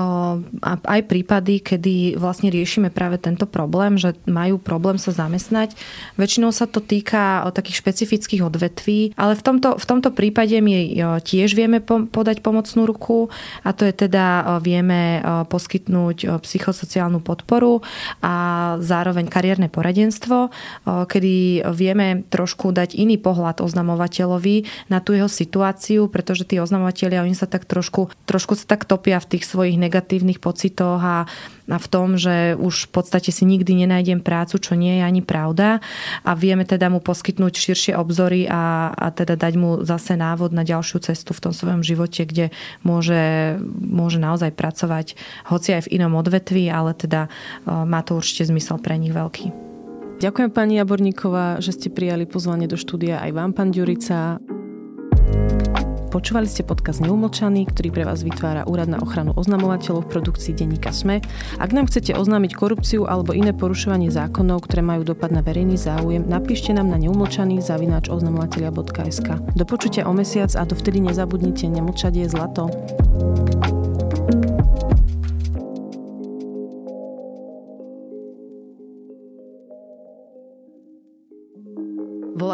aj 0.87 1.01
prípady, 1.11 1.59
kedy 1.59 2.15
vlastne 2.15 2.47
riešime 2.47 2.87
práve 2.95 3.19
tento 3.19 3.43
problém, 3.43 3.99
že 3.99 4.15
majú 4.23 4.55
problém 4.63 5.03
sa 5.03 5.11
zamestnať. 5.11 5.75
Väčšinou 6.15 6.55
sa 6.55 6.71
to 6.71 6.79
týka 6.79 7.43
takých 7.51 7.83
špecifických 7.83 8.47
odvetví, 8.47 9.19
ale 9.19 9.35
v 9.35 9.43
tomto, 9.43 9.75
v 9.75 9.83
tomto 9.83 10.15
prípade 10.15 10.55
my 10.63 10.95
tiež 11.27 11.59
vieme 11.59 11.83
podať 11.83 12.39
pomocnú 12.47 12.87
ruku 12.87 13.35
a 13.67 13.75
to 13.75 13.83
je 13.83 14.07
teda 14.07 14.59
vieme 14.63 15.27
poskytnúť 15.51 16.39
psychosociálnu 16.47 17.19
podporu 17.27 17.83
a 18.23 18.35
zároveň 18.79 19.27
kariérne 19.27 19.67
poradenstvo, 19.67 20.55
kedy 20.87 21.67
vieme 21.75 22.23
trošku 22.31 22.71
dať 22.71 22.95
iný 22.95 23.19
pohľad 23.19 23.59
oznamovateľovi 23.59 24.87
na 24.87 25.03
tú 25.03 25.19
jeho 25.19 25.27
situáciu, 25.27 26.07
pretože 26.07 26.47
tí 26.47 26.63
oznamovateľia, 26.63 27.27
oni 27.27 27.35
sa 27.35 27.51
tak 27.51 27.67
trošku 27.67 28.15
trošku 28.31 28.55
sa 28.55 28.63
tak 28.71 28.87
topia 28.87 29.19
v 29.19 29.35
tých 29.35 29.43
svojich 29.43 29.75
negatívnych 29.75 30.39
pocitoch 30.39 31.03
a, 31.03 31.27
a 31.67 31.77
v 31.83 31.87
tom, 31.91 32.15
že 32.15 32.55
už 32.55 32.87
v 32.87 32.91
podstate 32.95 33.35
si 33.35 33.43
nikdy 33.43 33.83
nenájdem 33.83 34.23
prácu, 34.23 34.63
čo 34.63 34.79
nie 34.79 35.03
je 35.03 35.03
ani 35.03 35.19
pravda 35.27 35.83
a 36.23 36.31
vieme 36.39 36.63
teda 36.63 36.87
mu 36.87 37.03
poskytnúť 37.03 37.59
širšie 37.59 37.93
obzory 37.99 38.47
a, 38.47 38.95
a 38.95 39.11
teda 39.11 39.35
dať 39.35 39.55
mu 39.59 39.83
zase 39.83 40.15
návod 40.15 40.55
na 40.55 40.63
ďalšiu 40.63 41.03
cestu 41.03 41.35
v 41.35 41.51
tom 41.51 41.53
svojom 41.53 41.83
živote, 41.83 42.23
kde 42.23 42.55
môže, 42.87 43.59
môže 43.83 44.23
naozaj 44.23 44.55
pracovať 44.55 45.19
hoci 45.51 45.75
aj 45.75 45.91
v 45.91 45.99
inom 45.99 46.15
odvetví, 46.15 46.71
ale 46.71 46.95
teda 46.95 47.27
má 47.67 48.07
to 48.07 48.15
určite 48.15 48.47
zmysel 48.47 48.79
pre 48.79 48.95
nich 48.95 49.11
veľký. 49.11 49.51
Ďakujem 50.21 50.51
pani 50.53 50.77
Jaborníková, 50.77 51.65
že 51.65 51.73
ste 51.73 51.89
prijali 51.89 52.29
pozvanie 52.29 52.69
do 52.69 52.77
štúdia 52.77 53.25
aj 53.25 53.31
vám, 53.33 53.51
pán 53.57 53.73
Ďurica. 53.73 54.37
Počúvali 56.11 56.51
ste 56.51 56.67
podcast 56.67 56.99
Neumlčaný, 57.07 57.71
ktorý 57.71 57.95
pre 57.95 58.03
vás 58.03 58.27
vytvára 58.27 58.67
Úrad 58.67 58.91
na 58.91 58.99
ochranu 58.99 59.31
oznamovateľov 59.39 60.11
v 60.11 60.19
produkcii 60.19 60.59
denníka 60.59 60.91
SME. 60.91 61.23
Ak 61.63 61.71
nám 61.71 61.87
chcete 61.87 62.19
oznámiť 62.19 62.59
korupciu 62.59 63.07
alebo 63.07 63.31
iné 63.31 63.55
porušovanie 63.55 64.11
zákonov, 64.11 64.67
ktoré 64.67 64.83
majú 64.83 65.07
dopad 65.07 65.31
na 65.31 65.39
verejný 65.39 65.79
záujem, 65.79 66.27
napíšte 66.27 66.75
nám 66.75 66.91
na 66.91 66.99
neumlčaný 66.99 67.63
zavináč 67.63 68.11
oznamovateľia.sk. 68.11 69.55
Do 69.55 69.63
počutia 69.63 70.11
o 70.11 70.13
mesiac 70.13 70.51
a 70.59 70.67
dovtedy 70.67 70.99
nezabudnite, 70.99 71.71
nemlčať 71.71 72.13
je 72.19 72.27
zlato. 72.27 72.67